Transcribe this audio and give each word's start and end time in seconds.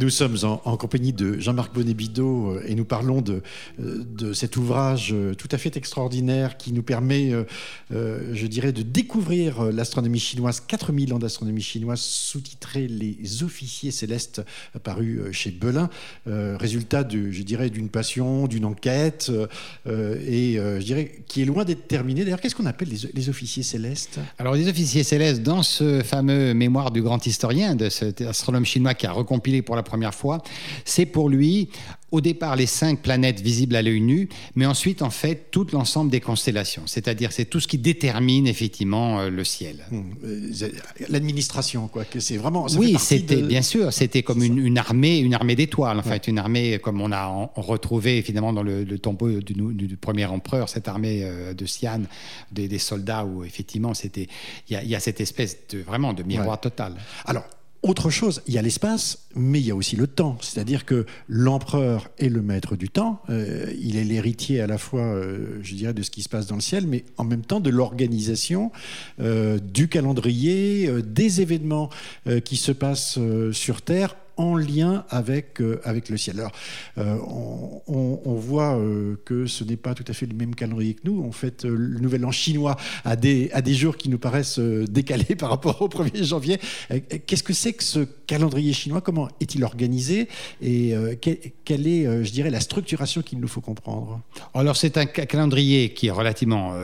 Nous 0.00 0.10
sommes 0.10 0.36
en, 0.42 0.76
compagnie 0.76 1.12
de 1.12 1.40
Jean-Marc 1.40 1.74
Bonnet-Bidot 1.74 2.52
euh, 2.52 2.64
et 2.66 2.76
nous 2.76 2.84
parlons 2.84 3.20
de, 3.20 3.42
euh, 3.80 4.32
cet 4.32 4.56
ouvrage 4.56 5.10
euh, 5.12 5.34
tout 5.34 5.48
à 5.50 5.58
fait 5.58 5.76
extraordinaire 5.76 6.56
qui 6.56 6.72
nous 6.72 6.82
permet, 6.82 7.32
je 7.90 8.46
dirais, 8.46 8.72
de 8.72 8.82
découvrir 8.82 9.64
l'astronomie 9.64 10.20
chinoise, 10.20 10.60
4000 10.60 11.14
ans 11.14 11.18
d'astronomie 11.18 11.62
chinoise, 11.62 12.00
sous-titré 12.00 12.86
Les 12.86 13.42
officiers 13.42 13.90
célestes, 13.90 14.42
paru 14.82 15.20
chez 15.32 15.50
Belin. 15.50 15.90
résultat, 16.26 17.04
de, 17.04 17.30
je 17.30 17.42
dirais, 17.42 17.70
d'une 17.70 17.88
passion, 17.88 18.46
d'une 18.46 18.64
enquête, 18.64 19.30
et 19.86 20.54
je 20.56 20.82
dirais, 20.82 21.22
qui 21.26 21.42
est 21.42 21.44
loin 21.44 21.64
d'être 21.64 21.86
terminée. 21.88 22.24
D'ailleurs, 22.24 22.40
qu'est-ce 22.40 22.54
qu'on 22.54 22.66
appelle 22.66 22.88
les, 22.88 23.10
les, 23.12 23.28
officiers 23.28 23.62
célestes? 23.62 24.20
Alors, 24.38 24.54
les 24.54 24.68
officiers 24.68 25.02
célestes, 25.02 25.42
dans 25.42 25.62
ce 25.62 26.02
fameux 26.02 26.54
mémoire 26.54 26.90
du 26.90 27.02
grand 27.02 27.24
historien, 27.26 27.74
de 27.74 27.88
cet 27.88 28.20
astronome 28.20 28.64
chinois 28.64 28.94
qui 28.94 29.06
a 29.06 29.12
recompilé 29.12 29.62
pour 29.62 29.76
la 29.76 29.82
première 29.88 30.14
fois, 30.14 30.42
c'est 30.84 31.06
pour 31.06 31.28
lui 31.28 31.70
au 32.10 32.20
départ 32.20 32.56
les 32.56 32.66
cinq 32.66 33.02
planètes 33.02 33.40
visibles 33.40 33.76
à 33.76 33.82
l'œil 33.82 34.00
nu, 34.00 34.28
mais 34.54 34.66
ensuite 34.66 35.02
en 35.02 35.10
fait 35.10 35.50
tout 35.50 35.66
l'ensemble 35.72 36.10
des 36.10 36.20
constellations. 36.20 36.82
C'est-à-dire 36.86 37.32
c'est 37.32 37.44
tout 37.44 37.60
ce 37.60 37.68
qui 37.68 37.78
détermine 37.78 38.46
effectivement 38.46 39.20
euh, 39.20 39.30
le 39.30 39.44
ciel. 39.44 39.84
Mmh. 39.90 40.02
Euh, 40.24 40.68
l'administration, 41.08 41.88
quoi. 41.88 42.04
Que 42.04 42.20
c'est 42.20 42.36
vraiment. 42.36 42.66
oui, 42.78 42.96
c'était 42.98 43.42
bien 43.42 43.62
sûr. 43.62 43.92
C'était 43.92 44.22
comme 44.22 44.42
une, 44.42 44.78
armée, 44.78 45.18
une 45.18 45.34
armée 45.34 45.56
d'étoiles. 45.56 45.98
En 45.98 46.02
fait, 46.02 46.28
une 46.28 46.38
armée 46.38 46.78
comme 46.78 47.00
on 47.00 47.12
a 47.12 47.50
retrouvé 47.56 48.18
évidemment 48.18 48.52
dans 48.52 48.62
le, 48.62 48.98
tombeau 48.98 49.28
du, 49.40 49.96
premier 49.96 50.26
empereur, 50.26 50.68
cette 50.68 50.88
armée 50.88 51.20
euh, 51.22 51.54
de 51.54 51.66
Sian, 51.66 52.02
des, 52.52 52.78
soldats 52.78 53.24
où 53.24 53.44
effectivement 53.44 53.92
c'était, 53.92 54.28
il 54.68 54.88
y, 54.88 54.94
a 54.94 55.00
cette 55.00 55.20
espèce 55.20 55.56
de 55.70 55.80
vraiment 55.80 56.12
de 56.12 56.22
miroir 56.22 56.60
total. 56.60 56.94
Alors 57.26 57.44
autre 57.82 58.10
chose, 58.10 58.42
il 58.46 58.54
y 58.54 58.58
a 58.58 58.62
l'espace, 58.62 59.28
mais 59.36 59.60
il 59.60 59.66
y 59.66 59.70
a 59.70 59.74
aussi 59.76 59.94
le 59.94 60.08
temps. 60.08 60.36
C'est-à-dire 60.40 60.84
que 60.84 61.06
l'empereur 61.28 62.10
est 62.18 62.28
le 62.28 62.42
maître 62.42 62.74
du 62.74 62.88
temps. 62.88 63.22
Euh, 63.30 63.72
il 63.80 63.96
est 63.96 64.04
l'héritier 64.04 64.60
à 64.60 64.66
la 64.66 64.78
fois, 64.78 65.02
euh, 65.02 65.60
je 65.62 65.74
dirais, 65.74 65.94
de 65.94 66.02
ce 66.02 66.10
qui 66.10 66.22
se 66.22 66.28
passe 66.28 66.48
dans 66.48 66.56
le 66.56 66.60
ciel, 66.60 66.86
mais 66.88 67.04
en 67.18 67.24
même 67.24 67.42
temps 67.42 67.60
de 67.60 67.70
l'organisation 67.70 68.72
euh, 69.20 69.58
du 69.58 69.88
calendrier, 69.88 70.90
des 71.02 71.40
événements 71.40 71.90
qui 72.44 72.56
se 72.56 72.72
passent 72.72 73.18
sur 73.52 73.82
Terre 73.82 74.16
en 74.38 74.56
lien 74.56 75.04
avec, 75.10 75.60
euh, 75.60 75.80
avec 75.84 76.08
le 76.08 76.16
ciel. 76.16 76.38
Alors, 76.38 76.52
euh, 76.96 77.18
on, 77.88 78.34
voit 78.34 78.78
euh, 78.78 79.16
que 79.24 79.46
ce 79.46 79.64
n'est 79.64 79.76
pas 79.76 79.94
tout 79.94 80.04
à 80.06 80.12
fait 80.12 80.26
le 80.26 80.34
même 80.34 80.54
calendrier 80.54 80.94
que 80.94 81.00
nous. 81.04 81.22
En 81.24 81.32
fait, 81.32 81.64
le 81.64 81.98
nouvel 81.98 82.24
an 82.24 82.30
chinois 82.30 82.76
a 83.04 83.16
des, 83.16 83.50
a 83.52 83.60
des 83.60 83.74
jours 83.74 83.96
qui 83.96 84.08
nous 84.08 84.18
paraissent 84.18 84.60
décalés 84.60 85.34
par 85.38 85.50
rapport 85.50 85.82
au 85.82 85.88
1er 85.88 86.22
janvier. 86.22 86.58
Qu'est-ce 87.26 87.42
que 87.42 87.52
c'est 87.52 87.72
que 87.72 87.82
ce 87.82 88.00
calendrier 88.26 88.72
chinois? 88.72 89.00
Comment 89.00 89.28
est-il 89.40 89.64
organisé? 89.64 90.28
Et 90.62 90.94
quelle 91.20 91.88
est, 91.88 92.24
je 92.24 92.30
dirais, 92.30 92.50
la 92.50 92.60
structuration 92.60 93.22
qu'il 93.22 93.40
nous 93.40 93.48
faut 93.48 93.60
comprendre? 93.60 94.20
Alors, 94.54 94.76
c'est 94.76 94.96
un 94.96 95.06
calendrier 95.06 95.92
qui 95.92 96.06
est 96.06 96.12
relativement 96.12 96.74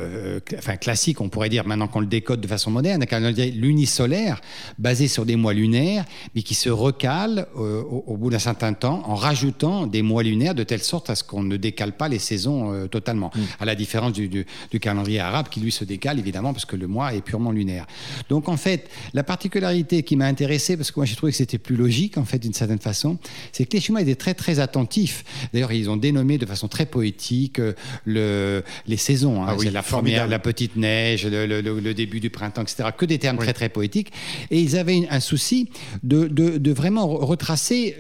enfin, 0.58 0.77
classique, 0.77 1.20
on 1.20 1.28
pourrait 1.28 1.48
dire, 1.48 1.66
maintenant 1.66 1.86
qu'on 1.86 2.00
le 2.00 2.06
décode 2.06 2.41
de 2.41 2.48
façon 2.48 2.72
moderne, 2.72 3.02
un 3.02 3.06
calendrier 3.06 3.53
lunisolaire 3.53 4.41
basé 4.78 5.06
sur 5.06 5.25
des 5.25 5.37
mois 5.37 5.54
lunaires, 5.54 6.04
mais 6.34 6.43
qui 6.43 6.54
se 6.54 6.69
recale 6.69 7.44
euh, 7.56 7.82
au, 7.82 8.16
bout 8.16 8.31
d'un 8.31 8.38
certain 8.38 8.72
temps 8.72 9.03
en 9.06 9.15
rajoutant 9.15 9.87
des 9.87 10.03
mois 10.03 10.22
lunaires 10.22 10.55
de 10.55 10.62
telle 10.62 10.82
sorte 10.82 11.10
à 11.10 11.15
ce 11.15 11.25
qu'on 11.25 11.43
ne 11.43 11.56
décale 11.56 11.93
pas 11.97 12.09
les 12.09 12.19
saisons 12.19 12.72
euh, 12.72 12.87
totalement. 12.87 13.31
Mm. 13.34 13.41
À 13.60 13.65
la 13.65 13.75
différence 13.75 14.12
du, 14.12 14.47
calendrier 14.81 15.21
arabe 15.21 15.49
qui 15.49 15.60
lui 15.60 15.72
se 15.72 15.84
décale 15.84 16.19
évidemment 16.19 16.53
parce 16.53 16.65
que 16.65 16.77
le 16.77 16.87
mois 16.87 17.15
est 17.15 17.21
purement 17.21 17.53
lunaire. 17.53 17.87
Donc 18.28 18.49
en 18.49 18.56
fait, 18.56 18.88
la 19.12 19.22
particularité 19.22 20.03
qui 20.03 20.16
m'a 20.16 20.27
intéressé, 20.27 20.77
parce 20.77 20.91
que 20.91 20.99
moi 20.99 21.06
j'ai 21.06 21.16
trouvé 21.16 21.32
que 21.32 21.38
c'était 21.38 21.59
plus 21.59 21.77
logique 21.77 22.19
en 22.19 22.25
fait 22.25 22.38
d'une 22.38 22.53
certaine 22.53 22.78
façon, 22.78 23.19
c'est 23.53 23.65
que 23.65 23.75
les 23.75 23.81
Chinois 23.81 24.03
étaient 24.03 24.15
très 24.15 24.34
très 24.34 24.59
attentifs. 24.59 25.25
D'ailleurs, 25.53 25.72
ils 25.72 25.91
ont 25.91 25.97
dénommé 25.97 26.38
de 26.38 26.47
façon 26.47 26.69
très 26.69 26.87
poétique 26.87 27.59
euh, 27.59 27.72
le, 28.05 28.62
les 28.87 28.97
saisons. 28.97 29.43
Hein. 29.43 29.49
Ah 29.50 29.56
c'est 29.59 29.71
la 29.71 29.82
première, 29.82 30.28
la 30.28 30.38
petite 30.38 30.76
neige, 30.76 31.26
le, 31.26 31.93
début 31.94 32.21
du 32.21 32.31
printemps, 32.31 32.62
etc. 32.62 32.91
Que 32.97 33.06
des 33.06 33.19
termes 33.19 33.38
très 33.38 33.53
très 33.53 33.69
poétiques. 33.69 34.12
Et 34.50 34.61
ils 34.61 34.76
avaient 34.76 35.06
un 35.11 35.21
souci 35.21 35.69
de, 36.03 36.26
de, 36.26 36.59
de 36.59 36.72
vraiment 36.72 37.06
retracer 37.34 37.97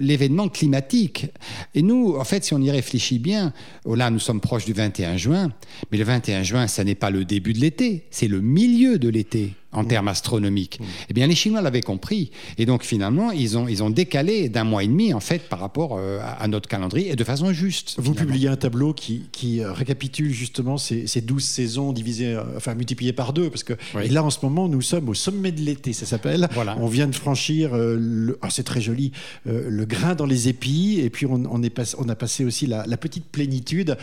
l'événement 0.00 0.48
climatique. 0.48 1.26
Et 1.74 1.82
nous, 1.82 2.16
en 2.16 2.24
fait, 2.24 2.44
si 2.44 2.52
on 2.52 2.60
y 2.60 2.70
réfléchit 2.70 3.18
bien, 3.18 3.52
oh 3.84 3.94
là, 3.94 4.10
nous 4.10 4.18
sommes 4.18 4.40
proches 4.40 4.66
du 4.66 4.74
21 4.74 5.16
juin, 5.16 5.52
mais 5.90 5.98
le 5.98 6.04
21 6.04 6.42
juin, 6.42 6.66
ça 6.66 6.84
n'est 6.84 6.94
pas 6.94 7.10
le 7.10 7.24
début 7.24 7.54
de 7.54 7.60
l'été, 7.60 8.04
c'est 8.10 8.28
le 8.28 8.40
milieu 8.40 8.98
de 8.98 9.08
l'été 9.08 9.54
en 9.76 9.84
mm. 9.84 9.88
termes 9.88 10.08
astronomiques. 10.08 10.80
Mm. 10.80 10.84
Eh 11.10 11.14
bien, 11.14 11.26
les 11.26 11.34
Chinois 11.34 11.60
l'avaient 11.60 11.82
compris. 11.82 12.30
Et 12.58 12.66
donc, 12.66 12.82
finalement, 12.82 13.30
ils 13.30 13.56
ont, 13.56 13.68
ils 13.68 13.82
ont 13.82 13.90
décalé 13.90 14.48
d'un 14.48 14.64
mois 14.64 14.82
et 14.82 14.88
demi, 14.88 15.14
en 15.14 15.20
fait, 15.20 15.48
par 15.48 15.60
rapport 15.60 15.96
euh, 15.98 16.18
à 16.22 16.48
notre 16.48 16.68
calendrier, 16.68 17.12
et 17.12 17.16
de 17.16 17.24
façon 17.24 17.52
juste. 17.52 17.94
Vous 17.98 18.14
publiez 18.14 18.48
un 18.48 18.56
tableau 18.56 18.92
qui, 18.92 19.26
qui 19.32 19.60
euh, 19.60 19.72
récapitule 19.72 20.32
justement 20.32 20.78
ces, 20.78 21.06
ces 21.06 21.20
12 21.20 21.44
saisons 21.44 21.92
divisées, 21.92 22.34
euh, 22.34 22.42
enfin 22.56 22.74
multipliées 22.74 23.12
par 23.12 23.32
deux, 23.32 23.50
parce 23.50 23.62
que 23.62 23.74
et 24.02 24.08
là, 24.08 24.24
en 24.24 24.30
ce 24.30 24.38
moment, 24.42 24.68
nous 24.68 24.82
sommes 24.82 25.08
au 25.08 25.14
sommet 25.14 25.52
de 25.52 25.60
l'été, 25.60 25.92
ça 25.92 26.06
s'appelle. 26.06 26.48
Voilà. 26.52 26.76
On 26.80 26.86
vient 26.86 27.06
de 27.06 27.14
franchir, 27.14 27.70
le, 27.74 28.38
ah, 28.42 28.48
c'est 28.50 28.62
très 28.62 28.80
joli, 28.80 29.12
le 29.44 29.84
grain 29.84 30.14
dans 30.14 30.26
les 30.26 30.48
épis, 30.48 31.00
et 31.02 31.10
puis 31.10 31.26
on, 31.26 31.42
on, 31.50 31.62
est 31.62 31.96
on 31.98 32.08
a 32.08 32.14
passé 32.14 32.44
aussi 32.44 32.66
la, 32.66 32.86
la 32.86 32.96
petite 32.96 33.26
plénitude. 33.26 33.96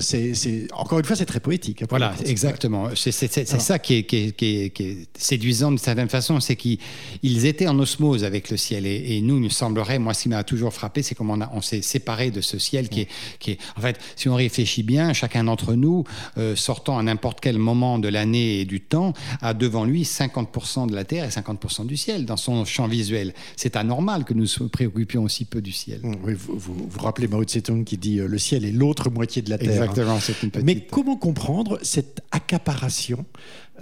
c'est, 0.00 0.68
encore 0.72 0.98
une 0.98 1.04
fois, 1.04 1.16
c'est 1.16 1.26
très 1.26 1.40
poétique. 1.40 1.82
Hein, 1.82 1.86
voilà, 1.88 2.14
exactement. 2.24 2.88
C'est, 2.94 3.10
ça 3.12 3.78
qui 3.78 3.94
est, 3.94 4.02
qui 4.04 4.32
qui 4.32 4.70
qui 4.70 4.82
est 4.84 4.87
séduisant 5.16 5.70
d'une 5.70 5.78
certaine 5.78 6.08
façon, 6.08 6.40
c'est 6.40 6.56
qu'ils 6.56 7.46
étaient 7.46 7.68
en 7.68 7.78
osmose 7.78 8.24
avec 8.24 8.50
le 8.50 8.56
ciel. 8.56 8.86
Et, 8.86 9.20
nous, 9.20 9.36
il 9.36 9.44
me 9.44 9.48
semblerait, 9.48 9.98
moi, 9.98 10.14
ce 10.14 10.24
qui 10.24 10.28
m'a 10.28 10.44
toujours 10.44 10.72
frappé, 10.72 11.02
c'est 11.02 11.14
comment 11.14 11.34
on, 11.34 11.58
on 11.58 11.60
s'est 11.60 11.82
séparé 11.82 12.30
de 12.30 12.40
ce 12.40 12.58
ciel 12.58 12.88
qui 12.88 13.02
est, 13.02 13.08
qui 13.38 13.52
est, 13.52 13.58
en 13.76 13.80
fait, 13.80 13.98
si 14.16 14.28
on 14.28 14.34
réfléchit 14.34 14.82
bien, 14.82 15.12
chacun 15.12 15.44
d'entre 15.44 15.74
nous, 15.74 16.04
euh, 16.36 16.56
sortant 16.56 16.98
à 16.98 17.02
n'importe 17.02 17.40
quel 17.40 17.58
moment 17.58 17.98
de 17.98 18.08
l'année 18.08 18.60
et 18.60 18.64
du 18.64 18.80
temps, 18.80 19.12
a 19.40 19.54
devant 19.54 19.84
lui 19.84 20.02
50% 20.02 20.88
de 20.88 20.94
la 20.94 21.04
Terre 21.04 21.24
et 21.24 21.28
50% 21.28 21.86
du 21.86 21.96
ciel 21.96 22.24
dans 22.24 22.36
son 22.36 22.64
champ 22.64 22.86
visuel. 22.86 23.34
C'est 23.56 23.76
anormal 23.76 24.24
que 24.24 24.34
nous 24.34 24.46
nous 24.60 24.68
préoccupions 24.68 25.24
aussi 25.24 25.44
peu 25.44 25.60
du 25.60 25.72
ciel. 25.72 26.00
Oui, 26.24 26.34
vous 26.34 26.58
vous, 26.58 27.00
rappelez 27.00 27.28
Mao 27.28 27.44
Tse-tung 27.44 27.84
qui 27.84 27.96
dit 27.96 28.20
euh, 28.20 28.26
le 28.26 28.38
ciel 28.38 28.64
est 28.64 28.72
l'autre 28.72 29.10
moitié 29.10 29.42
de 29.42 29.50
la 29.50 29.58
Terre. 29.58 29.70
Exactement, 29.70 30.18
c'est 30.20 30.42
une 30.42 30.50
petite... 30.50 30.66
Mais 30.66 30.80
comment 30.80 31.16
comprendre 31.16 31.78
cette 31.82 32.22
accaparation 32.30 33.24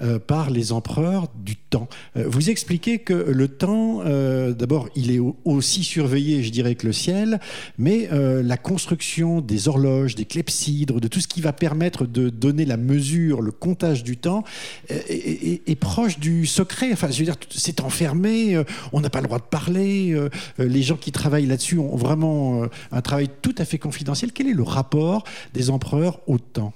euh, 0.02 0.18
par 0.18 0.50
les 0.50 0.72
empereurs 0.72 1.28
du 1.42 1.56
temps. 1.56 1.88
Euh, 2.16 2.24
vous 2.26 2.50
expliquez 2.50 2.98
que 2.98 3.14
le 3.14 3.48
temps, 3.48 4.02
euh, 4.04 4.52
d'abord, 4.52 4.88
il 4.94 5.10
est 5.10 5.20
aussi 5.44 5.84
surveillé, 5.84 6.42
je 6.42 6.50
dirais, 6.50 6.74
que 6.74 6.86
le 6.86 6.92
ciel, 6.92 7.40
mais 7.78 8.08
la 8.10 8.56
construction 8.56 9.40
des 9.40 9.68
horloges, 9.68 10.14
des 10.14 10.24
clepsydres, 10.24 11.00
de 11.00 11.08
tout 11.08 11.20
ce 11.20 11.28
qui 11.28 11.40
va 11.40 11.52
permettre 11.52 12.06
de 12.06 12.28
donner 12.28 12.64
la 12.64 12.76
mesure, 12.76 13.40
le 13.40 13.52
comptage 13.52 14.04
du 14.04 14.16
temps, 14.16 14.44
est, 14.88 15.80
proche 15.80 16.18
du 16.18 16.46
secret. 16.46 16.90
Enfin, 16.92 17.10
je 17.10 17.18
veux 17.18 17.24
dire, 17.24 17.36
c'est 17.50 17.80
enfermé, 17.80 18.60
on 18.92 19.00
n'a 19.00 19.10
pas 19.10 19.20
le 19.20 19.26
droit 19.26 19.38
de 19.38 19.44
parler, 19.44 20.16
les 20.58 20.82
gens 20.82 20.96
qui 20.96 21.12
travaillent 21.12 21.46
là-dessus 21.46 21.78
ont 21.78 21.96
vraiment 21.96 22.62
un 22.92 23.00
travail 23.00 23.28
tout 23.42 23.54
à 23.58 23.64
fait 23.64 23.78
confidentiel. 23.78 24.32
Quel 24.32 24.49
est 24.49 24.54
le 24.54 24.62
rapport 24.62 25.25
des 25.54 25.70
empereurs 25.70 26.20
au 26.26 26.38
temps? 26.38 26.72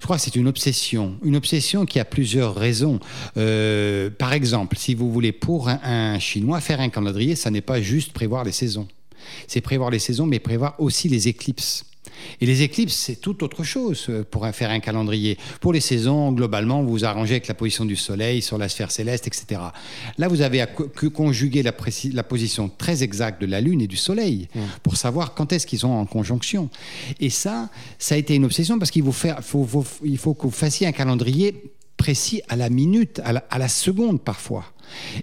Je 0.00 0.04
crois 0.04 0.16
que 0.16 0.22
c'est 0.22 0.36
une 0.36 0.46
obsession, 0.46 1.18
une 1.24 1.36
obsession 1.36 1.84
qui 1.84 1.98
a 1.98 2.04
plusieurs 2.04 2.47
raisons. 2.56 3.00
Euh, 3.36 4.10
par 4.10 4.32
exemple, 4.32 4.76
si 4.76 4.94
vous 4.94 5.12
voulez, 5.12 5.32
pour 5.32 5.68
un, 5.68 6.18
Chinois, 6.18 6.60
faire 6.60 6.80
un 6.80 6.88
calendrier, 6.88 7.36
ça 7.36 7.50
n'est 7.50 7.60
pas 7.60 7.80
juste 7.80 8.12
prévoir 8.12 8.44
les 8.44 8.52
saisons. 8.52 8.88
C'est 9.46 9.60
prévoir 9.60 9.90
les 9.90 9.98
saisons, 9.98 10.26
mais 10.26 10.38
prévoir 10.38 10.74
aussi 10.78 11.08
les 11.08 11.28
éclipses. 11.28 11.84
Et 12.40 12.46
les 12.46 12.62
éclipses, 12.62 12.94
c'est 12.94 13.16
tout 13.16 13.42
autre 13.44 13.64
chose 13.64 14.06
euh, 14.08 14.24
pour 14.28 14.46
faire 14.48 14.70
un 14.70 14.80
calendrier. 14.80 15.38
Pour 15.60 15.72
les 15.72 15.80
saisons, 15.80 16.32
globalement, 16.32 16.82
vous 16.82 16.90
vous 16.90 17.04
arrangez 17.04 17.34
avec 17.34 17.48
la 17.48 17.54
position 17.54 17.84
du 17.84 17.96
Soleil 17.96 18.42
sur 18.42 18.58
la 18.58 18.68
sphère 18.68 18.90
céleste, 18.90 19.26
etc. 19.26 19.60
Là, 20.18 20.28
vous 20.28 20.40
avez 20.40 20.60
à 20.60 20.66
conjuguer 20.66 21.62
la, 21.62 21.72
la 22.12 22.22
position 22.22 22.70
très 22.76 23.02
exacte 23.02 23.40
de 23.40 23.46
la 23.46 23.60
Lune 23.60 23.80
et 23.80 23.86
du 23.86 23.96
Soleil 23.96 24.48
mmh. 24.54 24.60
pour 24.82 24.96
savoir 24.96 25.34
quand 25.34 25.52
est-ce 25.52 25.66
qu'ils 25.66 25.80
sont 25.80 25.88
en 25.88 26.06
conjonction. 26.06 26.70
Et 27.20 27.30
ça, 27.30 27.70
ça 27.98 28.14
a 28.14 28.18
été 28.18 28.34
une 28.34 28.44
obsession 28.44 28.78
parce 28.78 28.90
qu'il 28.90 29.04
faut, 29.04 29.12
faut, 29.40 29.84
il 30.04 30.18
faut 30.18 30.34
que 30.34 30.42
vous 30.42 30.50
fassiez 30.50 30.86
un 30.86 30.92
calendrier 30.92 31.62
précis 31.98 32.40
à 32.48 32.56
la 32.56 32.70
minute, 32.70 33.20
à 33.22 33.58
la, 33.58 33.68
seconde 33.68 34.22
parfois. 34.22 34.64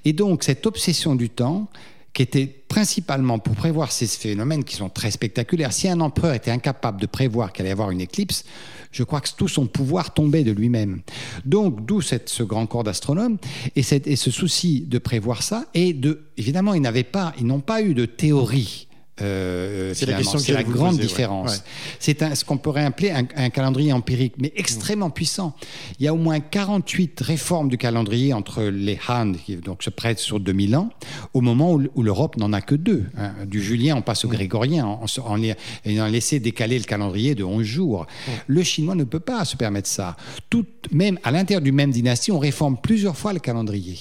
Et 0.03 0.13
donc, 0.13 0.43
cette 0.43 0.67
obsession 0.67 1.15
du 1.15 1.31
temps, 1.31 1.67
qui 2.13 2.21
était 2.21 2.45
principalement 2.45 3.39
pour 3.39 3.55
prévoir 3.55 3.91
ces 3.91 4.07
phénomènes 4.07 4.63
qui 4.63 4.75
sont 4.75 4.87
très 4.87 5.11
spectaculaires. 5.11 5.73
Si 5.73 5.89
un 5.89 5.99
empereur 5.99 6.33
était 6.33 6.51
incapable 6.51 7.01
de 7.01 7.07
prévoir 7.07 7.51
qu'il 7.51 7.63
allait 7.63 7.69
y 7.69 7.73
avoir 7.73 7.91
une 7.91 7.99
éclipse, 7.99 8.45
je 8.91 9.03
crois 9.03 9.19
que 9.19 9.27
tout 9.35 9.49
son 9.49 9.67
pouvoir 9.67 10.13
tombait 10.13 10.45
de 10.45 10.53
lui-même. 10.53 11.01
Donc, 11.43 11.85
d'où 11.85 12.01
ce 12.01 12.43
grand 12.43 12.67
corps 12.67 12.85
d'astronomes 12.85 13.37
et, 13.75 13.81
et, 13.81 14.15
ce 14.15 14.31
souci 14.31 14.85
de 14.87 14.97
prévoir 14.97 15.43
ça. 15.43 15.65
Et 15.73 15.91
de, 15.91 16.27
évidemment, 16.37 16.73
ils 16.73 16.81
n'avaient 16.81 17.03
pas, 17.03 17.33
ils 17.37 17.45
n'ont 17.45 17.59
pas 17.59 17.81
eu 17.81 17.93
de 17.93 18.05
théorie 18.05 18.84
euh, 19.21 19.93
c'est 19.93 20.05
la, 20.05 20.17
question 20.17 20.39
la 20.53 20.63
grande 20.63 20.97
différence. 20.97 21.63
C'est 21.99 22.35
ce 22.35 22.43
qu'on 22.43 22.57
pourrait 22.57 22.83
appeler 22.83 23.11
un, 23.11 23.49
calendrier 23.49 23.93
empirique, 23.93 24.33
mais 24.37 24.51
extrêmement 24.57 25.09
puissant. 25.09 25.55
Il 25.99 26.05
y 26.05 26.07
a 26.07 26.13
au 26.13 26.17
moins 26.17 26.39
48 26.39 27.21
réformes 27.21 27.69
du 27.69 27.77
calendrier 27.77 28.33
entre 28.33 28.63
les 28.63 28.99
Han, 29.07 29.33
qui 29.33 29.55
donc 29.55 29.83
se 29.83 29.89
prêtent 29.89 30.19
sur 30.19 30.39
2000 30.39 30.75
ans, 30.75 30.89
au 31.33 31.41
moment 31.41 31.73
où, 31.73 32.03
l'Europe 32.03 32.37
n'en 32.37 32.51
a 32.51 32.61
que 32.61 32.75
deux. 32.75 33.05
Hein. 33.17 33.31
Du 33.45 33.61
julien, 33.61 33.95
on 33.95 34.01
passe 34.01 34.25
au 34.25 34.27
grégorien, 34.27 34.85
en, 34.85 35.05
en, 35.25 35.41
ayant 35.85 36.07
laissé 36.07 36.39
décaler 36.39 36.77
le 36.77 36.85
calendrier 36.85 37.35
de 37.35 37.43
11 37.43 37.63
jours. 37.63 38.07
Le 38.47 38.63
chinois 38.63 38.95
ne 38.95 39.05
peut 39.05 39.19
pas 39.19 39.45
se 39.45 39.55
permettre 39.55 39.87
ça. 39.87 40.17
Tout, 40.49 40.65
même 40.91 41.17
à 41.23 41.31
l'intérieur 41.31 41.61
du 41.61 41.71
même 41.71 41.91
dynastie, 41.91 42.31
on 42.31 42.39
réforme 42.39 42.77
plusieurs 42.77 43.17
fois 43.17 43.33
le 43.33 43.39
calendrier. 43.39 43.97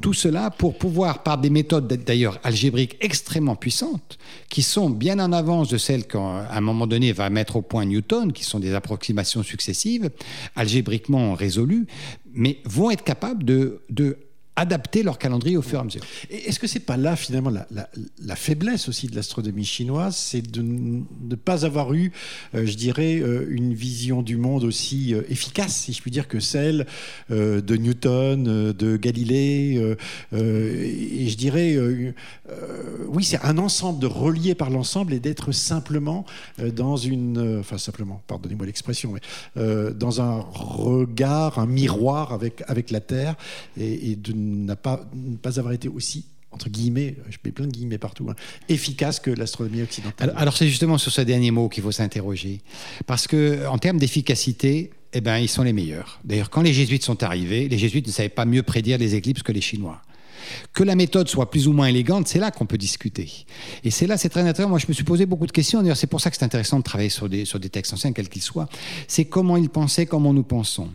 Tout 0.00 0.14
cela 0.14 0.50
pour 0.50 0.78
pouvoir, 0.78 1.22
par 1.22 1.38
des 1.38 1.50
méthodes 1.50 1.86
d'ailleurs 1.86 2.38
algébriques 2.42 2.96
extrêmement 3.00 3.56
puissantes, 3.56 4.18
qui 4.54 4.62
sont 4.62 4.88
bien 4.88 5.18
en 5.18 5.32
avance 5.32 5.66
de 5.68 5.78
celles 5.78 6.06
qu'à 6.06 6.20
un 6.48 6.60
moment 6.60 6.86
donné 6.86 7.10
va 7.10 7.28
mettre 7.28 7.56
au 7.56 7.62
point 7.62 7.84
Newton, 7.86 8.32
qui 8.32 8.44
sont 8.44 8.60
des 8.60 8.72
approximations 8.72 9.42
successives, 9.42 10.10
algébriquement 10.54 11.34
résolues, 11.34 11.88
mais 12.32 12.58
vont 12.64 12.92
être 12.92 13.02
capables 13.02 13.42
de, 13.42 13.80
de 13.90 14.16
adapter 14.56 15.02
leur 15.02 15.18
calendrier 15.18 15.56
au 15.56 15.62
fur 15.62 15.78
et 15.78 15.80
à 15.80 15.84
mesure. 15.84 16.02
Est-ce 16.30 16.60
que 16.60 16.66
c'est 16.66 16.80
pas 16.80 16.96
là 16.96 17.16
finalement 17.16 17.50
la, 17.50 18.36
faiblesse 18.36 18.88
aussi 18.88 19.08
de 19.08 19.16
l'astronomie 19.16 19.64
chinoise, 19.64 20.16
c'est 20.16 20.42
de 20.42 20.62
ne 20.62 21.34
pas 21.34 21.64
avoir 21.64 21.94
eu, 21.94 22.12
euh, 22.54 22.66
je 22.66 22.74
dirais, 22.74 23.20
euh, 23.20 23.46
une 23.50 23.74
vision 23.74 24.22
du 24.22 24.36
monde 24.36 24.64
aussi 24.64 25.14
euh, 25.14 25.22
efficace, 25.28 25.76
si 25.76 25.92
je 25.92 26.02
puis 26.02 26.10
dire, 26.10 26.28
que 26.28 26.40
celle 26.40 26.86
de 27.30 27.76
Newton, 27.76 28.72
de 28.72 28.96
Galilée, 28.96 29.96
et 30.32 31.28
je 31.28 31.36
dirais, 31.36 31.76
oui, 33.08 33.24
c'est 33.24 33.42
un 33.42 33.58
ensemble 33.58 33.98
de 34.00 34.06
relier 34.06 34.54
par 34.54 34.70
l'ensemble 34.70 35.12
et 35.12 35.20
d'être 35.20 35.52
simplement 35.52 36.24
dans 36.74 36.96
une, 36.96 37.58
enfin 37.60 37.78
simplement, 37.78 38.22
pardonnez-moi 38.26 38.66
l'expression, 38.66 39.12
mais 39.12 39.20
dans 39.94 40.20
un 40.20 40.40
regard, 40.40 41.58
un 41.58 41.66
miroir 41.66 42.32
avec 42.32 42.62
avec 42.66 42.90
la 42.90 43.00
Terre 43.00 43.34
et, 43.78 44.10
et 44.10 44.16
de 44.16 44.32
n'a 44.44 44.76
pas, 44.76 45.08
pas 45.42 45.58
avoir 45.58 45.72
été 45.72 45.88
aussi 45.88 46.26
entre 46.54 46.70
guillemets, 46.70 47.16
je 47.30 47.36
mets 47.44 47.50
plein 47.50 47.66
de 47.66 47.72
guillemets 47.72 47.98
partout, 47.98 48.28
hein, 48.30 48.36
efficace 48.68 49.18
que 49.18 49.30
l'astronomie 49.32 49.82
occidentale. 49.82 50.32
Alors, 50.36 50.56
c'est 50.56 50.68
justement 50.68 50.98
sur 50.98 51.10
ce 51.10 51.20
dernier 51.20 51.50
mot 51.50 51.68
qu'il 51.68 51.82
faut 51.82 51.90
s'interroger, 51.90 52.60
parce 53.06 53.26
que 53.26 53.66
en 53.66 53.76
termes 53.78 53.98
d'efficacité, 53.98 54.92
eh 55.12 55.20
ben, 55.20 55.38
ils 55.38 55.48
sont 55.48 55.62
les 55.62 55.72
meilleurs. 55.72 56.20
D'ailleurs, 56.24 56.50
quand 56.50 56.62
les 56.62 56.72
jésuites 56.72 57.04
sont 57.04 57.22
arrivés, 57.22 57.68
les 57.68 57.78
jésuites 57.78 58.06
ne 58.06 58.12
savaient 58.12 58.28
pas 58.28 58.44
mieux 58.44 58.62
prédire 58.62 58.98
les 58.98 59.14
éclipses 59.14 59.42
que 59.42 59.52
les 59.52 59.60
Chinois. 59.60 60.00
Que 60.72 60.82
la 60.84 60.94
méthode 60.94 61.28
soit 61.28 61.50
plus 61.50 61.68
ou 61.68 61.72
moins 61.72 61.86
élégante, 61.86 62.28
c'est 62.28 62.38
là 62.38 62.50
qu'on 62.50 62.66
peut 62.66 62.76
discuter. 62.76 63.30
Et 63.82 63.90
c'est 63.90 64.06
là, 64.06 64.18
c'est 64.18 64.28
très 64.28 64.42
intéressant. 64.42 64.68
Moi, 64.68 64.78
je 64.78 64.86
me 64.88 64.92
suis 64.92 65.04
posé 65.04 65.24
beaucoup 65.24 65.46
de 65.46 65.52
questions. 65.52 65.80
D'ailleurs, 65.80 65.96
c'est 65.96 66.06
pour 66.06 66.20
ça 66.20 66.30
que 66.30 66.36
c'est 66.36 66.44
intéressant 66.44 66.78
de 66.78 66.82
travailler 66.82 67.08
sur 67.08 67.28
des, 67.28 67.44
sur 67.44 67.58
des 67.58 67.70
textes 67.70 67.94
anciens, 67.94 68.12
quels 68.12 68.28
qu'ils 68.28 68.42
soient. 68.42 68.68
C'est 69.08 69.24
comment 69.24 69.56
ils 69.56 69.70
pensaient, 69.70 70.04
comment 70.04 70.34
nous 70.34 70.42
pensons. 70.42 70.90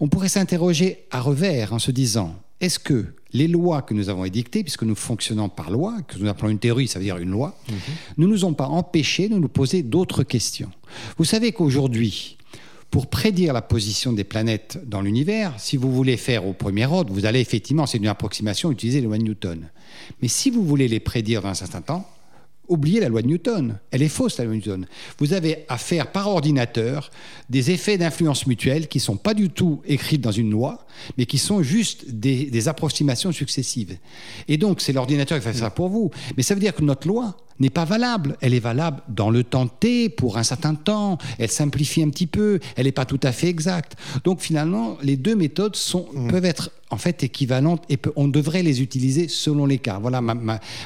On 0.00 0.08
pourrait 0.08 0.28
s'interroger 0.28 1.06
à 1.10 1.20
revers 1.20 1.72
en 1.72 1.78
se 1.78 1.90
disant, 1.90 2.36
est-ce 2.62 2.78
que 2.78 3.04
les 3.32 3.48
lois 3.48 3.82
que 3.82 3.92
nous 3.92 4.08
avons 4.08 4.24
édictées, 4.24 4.62
puisque 4.62 4.84
nous 4.84 4.94
fonctionnons 4.94 5.48
par 5.48 5.70
loi, 5.70 6.00
que 6.06 6.16
nous 6.18 6.28
appelons 6.28 6.48
une 6.48 6.58
théorie, 6.58 6.86
ça 6.86 6.98
veut 6.98 7.04
dire 7.04 7.18
une 7.18 7.30
loi, 7.30 7.58
mhm. 7.68 7.76
ne 8.18 8.26
nous 8.26 8.44
ont 8.44 8.54
pas 8.54 8.66
empêchés 8.66 9.28
de 9.28 9.36
nous 9.36 9.48
poser 9.48 9.82
d'autres 9.82 10.22
questions? 10.22 10.70
Vous 11.18 11.24
savez 11.24 11.52
qu'aujourd'hui, 11.52 12.38
pour 12.90 13.08
prédire 13.08 13.52
la 13.52 13.62
position 13.62 14.12
des 14.12 14.22
planètes 14.22 14.78
dans 14.86 15.00
l'univers, 15.00 15.54
si 15.58 15.76
vous 15.76 15.90
voulez 15.92 16.16
faire 16.16 16.46
au 16.46 16.52
premier 16.52 16.86
ordre, 16.86 17.12
vous 17.12 17.26
allez 17.26 17.40
effectivement, 17.40 17.86
c'est 17.86 17.98
une 17.98 18.06
approximation, 18.06 18.70
utiliser 18.70 19.00
les 19.00 19.06
lois 19.06 19.18
de 19.18 19.22
Newton. 19.22 19.68
Mais 20.20 20.28
si 20.28 20.50
vous 20.50 20.62
voulez 20.64 20.88
les 20.88 21.00
prédire 21.00 21.42
dans 21.42 21.48
un 21.48 21.54
certain 21.54 21.80
temps, 21.80 22.06
oubliez 22.72 23.00
la 23.00 23.08
loi 23.08 23.22
de 23.22 23.26
Newton. 23.28 23.78
Elle 23.90 24.02
est 24.02 24.08
fausse, 24.08 24.38
la 24.38 24.44
loi 24.44 24.54
de 24.54 24.56
Newton. 24.56 24.86
Vous 25.18 25.32
avez 25.34 25.64
à 25.68 25.78
faire 25.78 26.10
par 26.10 26.28
ordinateur 26.28 27.10
des 27.50 27.70
effets 27.70 27.98
d'influence 27.98 28.46
mutuelle 28.46 28.88
qui 28.88 28.98
ne 28.98 29.02
sont 29.02 29.16
pas 29.16 29.34
du 29.34 29.50
tout 29.50 29.82
écrits 29.84 30.18
dans 30.18 30.32
une 30.32 30.50
loi, 30.50 30.86
mais 31.18 31.26
qui 31.26 31.38
sont 31.38 31.62
juste 31.62 32.10
des, 32.10 32.68
approximations 32.68 33.32
successives. 33.32 33.96
Et 34.48 34.56
donc, 34.56 34.80
c'est 34.80 34.92
l'ordinateur 34.92 35.38
qui 35.38 35.44
fait 35.44 35.52
ça 35.52 35.70
pour 35.70 35.88
vous. 35.88 36.10
Mais 36.36 36.42
ça 36.42 36.54
veut 36.54 36.60
dire 36.60 36.74
que 36.74 36.82
notre 36.82 37.08
loi 37.08 37.36
n'est 37.60 37.70
pas 37.70 37.84
valable. 37.84 38.36
Elle 38.40 38.54
est 38.54 38.60
valable 38.60 39.02
dans 39.08 39.30
le 39.30 39.44
temps 39.44 39.66
T, 39.66 40.08
pour 40.08 40.38
un 40.38 40.42
certain 40.42 40.74
temps. 40.74 41.18
Elle 41.38 41.50
simplifie 41.50 42.02
un 42.02 42.10
petit 42.10 42.26
peu. 42.26 42.60
Elle 42.76 42.86
n'est 42.86 42.92
pas 42.92 43.04
tout 43.04 43.20
à 43.22 43.32
fait 43.32 43.48
exacte. 43.48 43.96
Donc, 44.24 44.40
finalement, 44.40 44.98
les 45.02 45.16
deux 45.16 45.36
méthodes 45.36 45.76
sont, 45.76 46.06
mm. 46.12 46.28
peuvent 46.30 46.44
être 46.44 46.70
en 46.90 46.98
fait 46.98 47.24
équivalentes 47.24 47.84
et 47.88 47.98
on 48.16 48.28
devrait 48.28 48.62
les 48.62 48.82
utiliser 48.82 49.26
selon 49.26 49.64
les 49.64 49.78
cas. 49.78 49.98
Voilà 49.98 50.20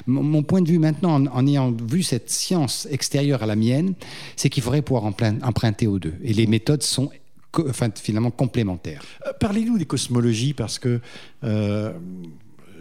mon 0.07 0.43
point 0.45 0.63
de 0.63 0.69
vue 0.69 0.79
maintenant 0.79 1.21
en, 1.27 1.47
ayant 1.47 1.73
vu 1.73 2.05
cette 2.05 2.31
science 2.31 2.87
extérieure 2.91 3.43
à 3.43 3.47
la 3.47 3.57
mienne, 3.57 3.95
c'est 4.37 4.49
qu'il 4.49 4.62
faudrait 4.62 4.83
pouvoir 4.83 5.05
emprunter 5.05 5.89
aux 5.89 5.99
deux. 5.99 6.15
Et 6.23 6.33
les 6.33 6.47
méthodes 6.47 6.85
sont 6.85 7.11
enfin, 7.59 7.91
finalement 7.95 8.31
complémentaires. 8.31 9.03
Euh, 9.27 9.33
parlez-nous 9.39 9.79
des 9.79 9.87
cosmologies 9.87 10.55
parce 10.55 10.79
que 10.79 11.01
euh, 11.45 11.93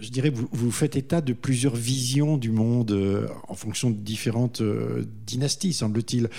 je 0.06 0.12
dirais, 0.12 0.30
vous, 0.30 0.48
vous, 0.52 0.72
faites 0.72 0.96
état 0.96 1.22
de 1.22 1.34
plusieurs 1.34 1.76
visions 1.76 2.38
du 2.38 2.52
monde 2.52 2.92
euh, 2.92 3.28
en 3.48 3.56
fonction 3.56 3.90
de 3.90 3.96
différentes 3.96 4.62
dynasties, 5.26 5.74
semble-t-il. 5.74 6.30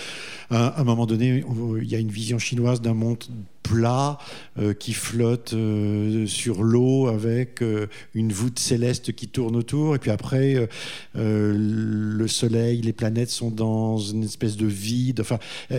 À 0.50 0.80
un 0.80 0.84
moment 0.84 1.06
donné, 1.06 1.44
il 1.80 1.88
y 1.88 1.94
a 1.94 1.98
une 1.98 2.10
vision 2.10 2.38
chinoise 2.38 2.80
d'un 2.80 2.94
monde 2.94 3.24
plat 3.66 4.18
euh, 4.58 4.72
qui 4.72 4.92
flotte 4.92 5.52
euh, 5.52 6.26
sur 6.26 6.62
l'eau 6.62 7.08
avec 7.08 7.62
euh, 7.62 7.88
une 8.14 8.32
voûte 8.32 8.58
céleste 8.58 9.12
qui 9.12 9.28
tourne 9.28 9.56
autour. 9.56 9.94
Et 9.94 9.98
puis 9.98 10.10
après, 10.10 10.68
le 11.14 12.28
Soleil, 12.28 12.80
les 12.80 12.92
planètes 12.92 13.30
sont 13.30 13.50
dans 13.50 13.98
une 13.98 14.24
espèce 14.24 14.56
de 14.56 14.66
vide. 14.66 15.20
Enfin, 15.20 15.38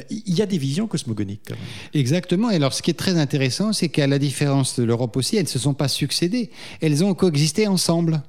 il 0.10 0.34
y 0.34 0.42
a 0.42 0.46
des 0.46 0.58
visions 0.58 0.88
cosmogoniques. 0.88 1.52
Exactement. 1.94 2.50
Et 2.50 2.56
alors, 2.56 2.74
ce 2.74 2.82
qui 2.82 2.92
est 2.92 2.96
très 2.96 3.18
intéressant, 3.18 3.74
c'est 3.74 3.90
qu'à 3.90 4.08
la 4.08 4.20
différence 4.20 4.80
de 4.80 4.84
l'Europe 4.84 5.16
aussi, 5.18 5.38
elles 5.38 5.44
ne 5.44 5.48
se 5.48 5.60
sont 5.60 5.74
pas 5.74 5.88
succédées. 5.88 6.50
Elles 6.82 7.04
ont 7.04 7.14
coexisté 7.14 7.68
ensemble. 7.68 8.22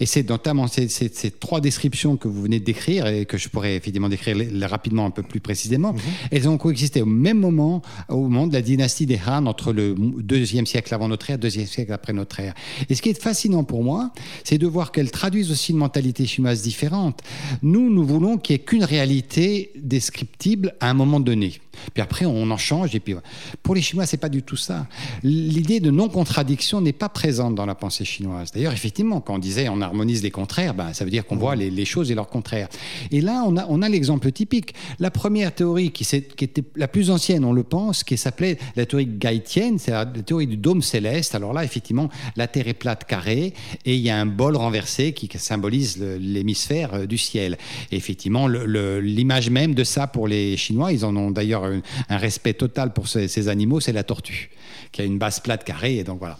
Et 0.00 0.06
c'est 0.06 0.28
notamment 0.28 0.66
ces, 0.66 0.88
ces, 0.88 1.30
trois 1.30 1.60
descriptions 1.60 2.16
que 2.16 2.28
vous 2.28 2.42
venez 2.42 2.60
de 2.60 2.64
décrire 2.64 3.06
et 3.06 3.26
que 3.26 3.38
je 3.38 3.48
pourrais 3.48 3.76
évidemment 3.76 4.08
décrire 4.08 4.36
rapidement 4.68 5.06
un 5.06 5.10
peu 5.10 5.22
plus 5.22 5.40
précisément. 5.40 5.92
Mhm. 5.92 6.00
Elles 6.30 6.48
ont 6.48 6.58
coexisté 6.58 7.02
au 7.02 7.06
même 7.06 7.38
moment, 7.38 7.82
au 8.08 8.28
moment 8.28 8.46
de 8.46 8.52
la 8.52 8.62
dynastie 8.62 9.01
des 9.06 9.20
Han 9.26 9.46
entre 9.46 9.72
le 9.72 9.94
deuxième 9.98 10.66
siècle 10.66 10.94
avant 10.94 11.08
notre 11.08 11.30
ère, 11.30 11.38
deuxième 11.38 11.66
siècle 11.66 11.92
après 11.92 12.12
notre 12.12 12.40
ère. 12.40 12.54
Et 12.88 12.94
ce 12.94 13.02
qui 13.02 13.10
est 13.10 13.20
fascinant 13.20 13.64
pour 13.64 13.82
moi, 13.82 14.12
c'est 14.44 14.58
de 14.58 14.66
voir 14.66 14.92
qu'elles 14.92 15.10
traduisent 15.10 15.50
aussi 15.50 15.72
une 15.72 15.78
mentalité 15.78 16.26
chinoise 16.26 16.62
différente. 16.62 17.20
Nous, 17.62 17.90
nous 17.90 18.04
voulons 18.04 18.38
qu'il 18.38 18.56
n'y 18.56 18.62
ait 18.62 18.64
qu'une 18.64 18.84
réalité 18.84 19.72
descriptible 19.76 20.74
à 20.80 20.90
un 20.90 20.94
moment 20.94 21.20
donné. 21.20 21.60
Puis 21.94 22.02
après, 22.02 22.26
on 22.26 22.50
en 22.50 22.56
change. 22.56 22.94
Et 22.94 23.00
puis, 23.00 23.14
pour 23.62 23.74
les 23.74 23.82
Chinois, 23.82 24.06
c'est 24.06 24.16
pas 24.16 24.28
du 24.28 24.42
tout 24.42 24.56
ça. 24.56 24.86
L'idée 25.22 25.80
de 25.80 25.90
non-contradiction 25.90 26.80
n'est 26.80 26.92
pas 26.92 27.08
présente 27.08 27.54
dans 27.54 27.66
la 27.66 27.74
pensée 27.74 28.04
chinoise. 28.04 28.50
D'ailleurs, 28.52 28.72
effectivement, 28.72 29.20
quand 29.20 29.34
on 29.34 29.38
disait 29.38 29.68
on 29.68 29.80
harmonise 29.80 30.22
les 30.22 30.30
contraires, 30.30 30.74
ben, 30.74 30.92
ça 30.92 31.04
veut 31.04 31.10
dire 31.10 31.26
qu'on 31.26 31.36
voit 31.36 31.56
les, 31.56 31.84
choses 31.84 32.10
et 32.10 32.14
leurs 32.14 32.28
contraires. 32.28 32.68
Et 33.10 33.20
là, 33.20 33.42
on 33.46 33.56
a, 33.56 33.66
on 33.68 33.82
a 33.82 33.88
l'exemple 33.88 34.30
typique. 34.30 34.74
La 34.98 35.10
première 35.10 35.54
théorie 35.54 35.90
qui, 35.90 36.04
qui, 36.04 36.44
était 36.44 36.64
la 36.76 36.88
plus 36.88 37.10
ancienne, 37.10 37.44
on 37.44 37.52
le 37.52 37.62
pense, 37.62 38.04
qui 38.04 38.16
s'appelait 38.16 38.58
la 38.76 38.86
théorie 38.86 39.06
gaïtienne, 39.06 39.78
c'est 39.78 39.90
la 39.90 40.06
théorie 40.06 40.46
du 40.46 40.56
dôme 40.56 40.82
céleste. 40.82 41.34
Alors 41.34 41.52
là, 41.52 41.64
effectivement, 41.64 42.08
la 42.36 42.46
Terre 42.46 42.68
est 42.68 42.74
plate 42.74 43.04
carrée 43.04 43.54
et 43.84 43.96
il 43.96 44.00
y 44.00 44.10
a 44.10 44.18
un 44.18 44.26
bol 44.26 44.56
renversé 44.56 45.12
qui 45.12 45.28
symbolise 45.38 45.98
l'hémisphère 45.98 46.94
euh, 46.94 47.06
du 47.06 47.18
ciel. 47.18 47.58
Et 47.90 47.96
effectivement, 47.96 48.48
l'image 48.48 49.50
même 49.50 49.74
de 49.74 49.84
ça 49.84 50.06
pour 50.06 50.28
les 50.28 50.56
Chinois, 50.56 50.92
ils 50.92 51.04
en 51.04 51.16
ont 51.16 51.30
d'ailleurs 51.30 51.61
un, 51.64 52.16
respect 52.16 52.54
total 52.54 52.92
pour 52.92 53.08
ces, 53.08 53.48
animaux, 53.48 53.80
c'est 53.80 53.92
la 53.92 54.04
tortue, 54.04 54.50
qui 54.90 55.02
a 55.02 55.04
une 55.04 55.18
base 55.18 55.40
plate 55.40 55.64
carrée. 55.64 55.98
Et 55.98 56.04
donc 56.04 56.18
voilà. 56.18 56.38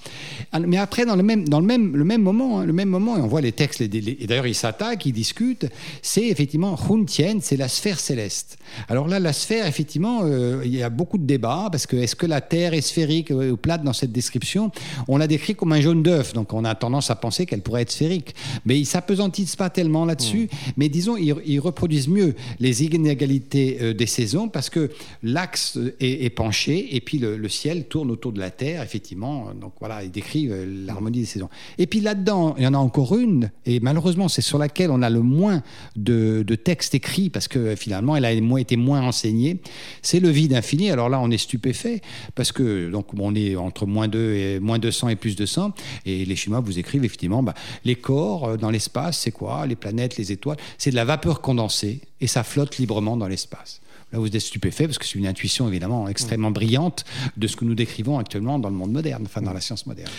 Ah, 0.53 0.61
mais 0.61 0.79
après, 0.79 1.05
dans 1.07 1.17
le 1.17 1.23
même, 1.23 1.49
dans 1.49 1.61
le 1.61 1.67
même, 1.67 1.97
le 1.97 2.05
même 2.05 2.23
moment, 2.23 2.61
hein, 2.61 2.67
le 2.67 2.73
même 2.73 2.89
moment, 2.89 3.17
et 3.17 3.21
on 3.21 3.27
voit 3.27 3.41
les 3.41 3.53
textes, 3.53 3.81
et 3.81 3.89
d'ailleurs 3.89 4.47
ils 4.47 4.55
s'attaquent, 4.55 5.07
ils 5.07 5.13
discutent, 5.13 5.67
c'est 6.03 6.27
effectivement 6.27 6.79
Huntien, 6.91 7.39
c'est 7.41 7.57
la 7.57 7.69
sphère 7.69 7.99
céleste. 7.99 8.59
Alors 8.89 9.09
là, 9.09 9.19
la 9.19 9.33
sphère, 9.33 9.67
effectivement, 9.67 10.21
euh, 10.25 10.63
il 10.65 10.75
y 10.75 10.83
a 10.83 10.91
beaucoup 10.91 11.19
de 11.19 11.25
débats, 11.25 11.69
parce 11.71 11.87
que 11.87 11.97
est-ce 11.97 12.17
que 12.17 12.27
la 12.27 12.41
Terre 12.41 12.75
est 12.75 12.81
sphérique 12.81 13.31
ou 13.31 13.57
plate 13.57 13.83
dans 13.83 13.93
cette 13.93 14.13
description? 14.13 14.71
On 15.09 15.17
l'a 15.17 15.27
décrit 15.27 15.55
comme 15.55 15.73
un 15.73 15.81
jaune 15.81 16.03
d'œuf, 16.03 16.33
donc 16.33 16.53
on 16.53 16.65
a 16.65 16.75
tendance 16.75 17.11
à 17.11 17.17
penser 17.17 17.47
qu'elle 17.47 17.63
pourrait 17.63 17.83
être 17.83 17.91
sphérique. 17.91 18.35
Mais 18.65 18.79
ils 18.79 18.87
s'apesantissent 18.87 19.57
pas 19.57 19.71
tellement 19.71 20.05
là-dessus, 20.05 20.45
mmh. 20.45 20.73
mais 20.77 20.89
disons, 20.89 21.17
ils, 21.17 21.61
reproduisent 21.61 22.09
mieux 22.09 22.35
les 22.59 22.83
inégalités 22.83 23.79
euh, 23.81 23.95
des 23.95 24.07
saisons, 24.07 24.49
parce 24.49 24.71
que 24.71 24.91
l'axe 25.23 25.79
est, 26.01 26.31
penché 26.31 26.97
et 26.97 27.01
puis 27.01 27.19
le, 27.19 27.49
ciel 27.49 27.85
tourne 27.85 28.11
autour 28.11 28.22
de 28.31 28.39
la 28.39 28.51
Terre, 28.51 28.83
effectivement. 28.83 29.53
Donc 29.55 29.73
voilà, 29.81 30.05
il 30.05 30.11
décrit 30.11 30.49
euh, 30.49 30.65
l'harmonie 30.87 31.21
des 31.21 31.27
saisons. 31.27 31.49
Et 31.79 31.87
puis 31.87 32.01
là-dedans, 32.01 32.55
il 32.59 32.65
y 32.65 32.67
en 32.67 32.75
a 32.75 32.79
encore 32.79 33.17
une, 33.17 33.51
et 33.67 33.81
malheureusement, 33.81 34.29
c'est 34.29 34.43
sur 34.43 34.59
laquelle 34.59 34.91
on 34.91 35.03
a 35.03 35.11
le 35.11 35.23
moins 35.23 35.63
de, 35.97 36.45
textes 36.65 36.95
écrits 36.95 37.31
parce 37.31 37.49
que 37.49 37.75
finalement, 37.75 38.15
elle 38.15 38.25
a 38.27 38.33
été 38.33 38.77
moins 38.77 39.01
enseignée. 39.01 39.61
C'est 40.03 40.21
le 40.21 40.29
vide 40.29 40.53
infini. 40.53 40.91
Alors 40.91 41.09
là, 41.09 41.19
on 41.21 41.31
est 41.31 41.39
stupéfait 41.39 42.03
parce 42.35 42.53
que 42.53 42.91
donc 42.91 43.07
on 43.19 43.35
est 43.35 43.57
entre 43.57 43.87
moins 43.87 44.07
2 44.07 44.35
et 44.35 44.61
moins 44.61 44.79
200 44.79 45.09
et 45.09 45.17
plus 45.17 45.35
de 45.35 45.47
100. 45.47 45.73
Et 46.05 46.25
les 46.25 46.37
Chinois 46.37 46.61
vous 46.61 46.79
écrivent 46.79 47.05
effectivement, 47.05 47.43
bah, 47.43 47.55
les 47.85 47.97
corps 47.97 48.51
euh, 48.51 48.57
dans 48.57 48.71
l'espace, 48.71 49.19
c'est 49.19 49.33
quoi? 49.33 49.67
Les 49.67 49.77
planètes, 49.77 50.19
les 50.19 50.31
étoiles, 50.31 50.59
c'est 50.77 50.91
de 50.91 50.97
la 50.97 51.05
vapeur 51.05 51.41
condensée 51.41 52.01
et 52.21 52.27
ça 52.27 52.43
flotte 52.45 52.77
librement 52.79 53.17
dans 53.17 53.29
l'espace. 53.29 53.81
Là, 54.13 54.19
vous 54.19 54.27
êtes 54.27 54.41
stupéfait 54.41 54.87
parce 54.87 54.99
que 54.99 55.07
c'est 55.07 55.19
une 55.19 55.27
intuition 55.27 55.69
évidemment 55.69 56.09
extrêmement 56.09 56.51
brillante 56.51 57.05
de 57.37 57.47
ce 57.47 57.57
que 57.57 57.65
nous 57.65 57.75
décrivons 57.75 58.19
actuellement 58.19 58.59
dans 58.59 58.69
le 58.69 58.75
monde 58.75 58.93
moderne, 58.93 59.23
enfin 59.25 59.41
dans 59.41 59.53
la 59.53 59.61
science 59.61 59.87
moderne. 59.87 60.11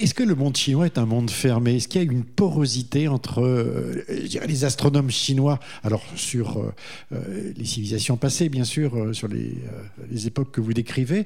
Est-ce 0.00 0.14
que 0.14 0.22
le 0.22 0.34
monde 0.34 0.56
chinois 0.56 0.86
est 0.86 0.98
un 0.98 1.06
monde 1.06 1.30
fermé? 1.30 1.76
Est-ce 1.76 1.88
qu'il 1.88 2.02
y 2.02 2.08
a 2.08 2.10
une 2.10 2.24
porosité 2.24 3.08
entre 3.08 3.42
euh, 3.42 4.04
les 4.46 4.64
astronomes 4.64 5.10
chinois, 5.10 5.58
alors 5.82 6.02
sur 6.16 6.58
euh, 6.58 6.72
euh, 7.12 7.52
les 7.56 7.64
civilisations 7.64 8.16
passées, 8.16 8.48
bien 8.48 8.64
sûr, 8.64 9.14
sur 9.14 9.28
les, 9.28 9.52
époques 10.26 10.52
que 10.52 10.60
vous 10.60 10.72
décrivez, 10.72 11.24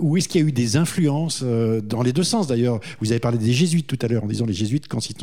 ou 0.00 0.16
est-ce 0.16 0.28
qu'il 0.28 0.42
y 0.42 0.44
a 0.44 0.46
eu 0.46 0.52
des 0.52 0.76
influences 0.76 1.42
dans 1.42 2.02
les 2.02 2.12
deux 2.12 2.22
sens 2.22 2.46
d'ailleurs? 2.46 2.78
Vous 3.00 3.10
avez 3.10 3.20
parlé 3.20 3.38
des 3.38 3.52
jésuites 3.52 3.86
tout 3.86 3.98
à 4.02 4.06
l'heure 4.06 4.22
en 4.22 4.26
disant 4.26 4.44
les 4.44 4.52
jésuites 4.52 4.86
quand 4.86 5.08
ils, 5.08 5.16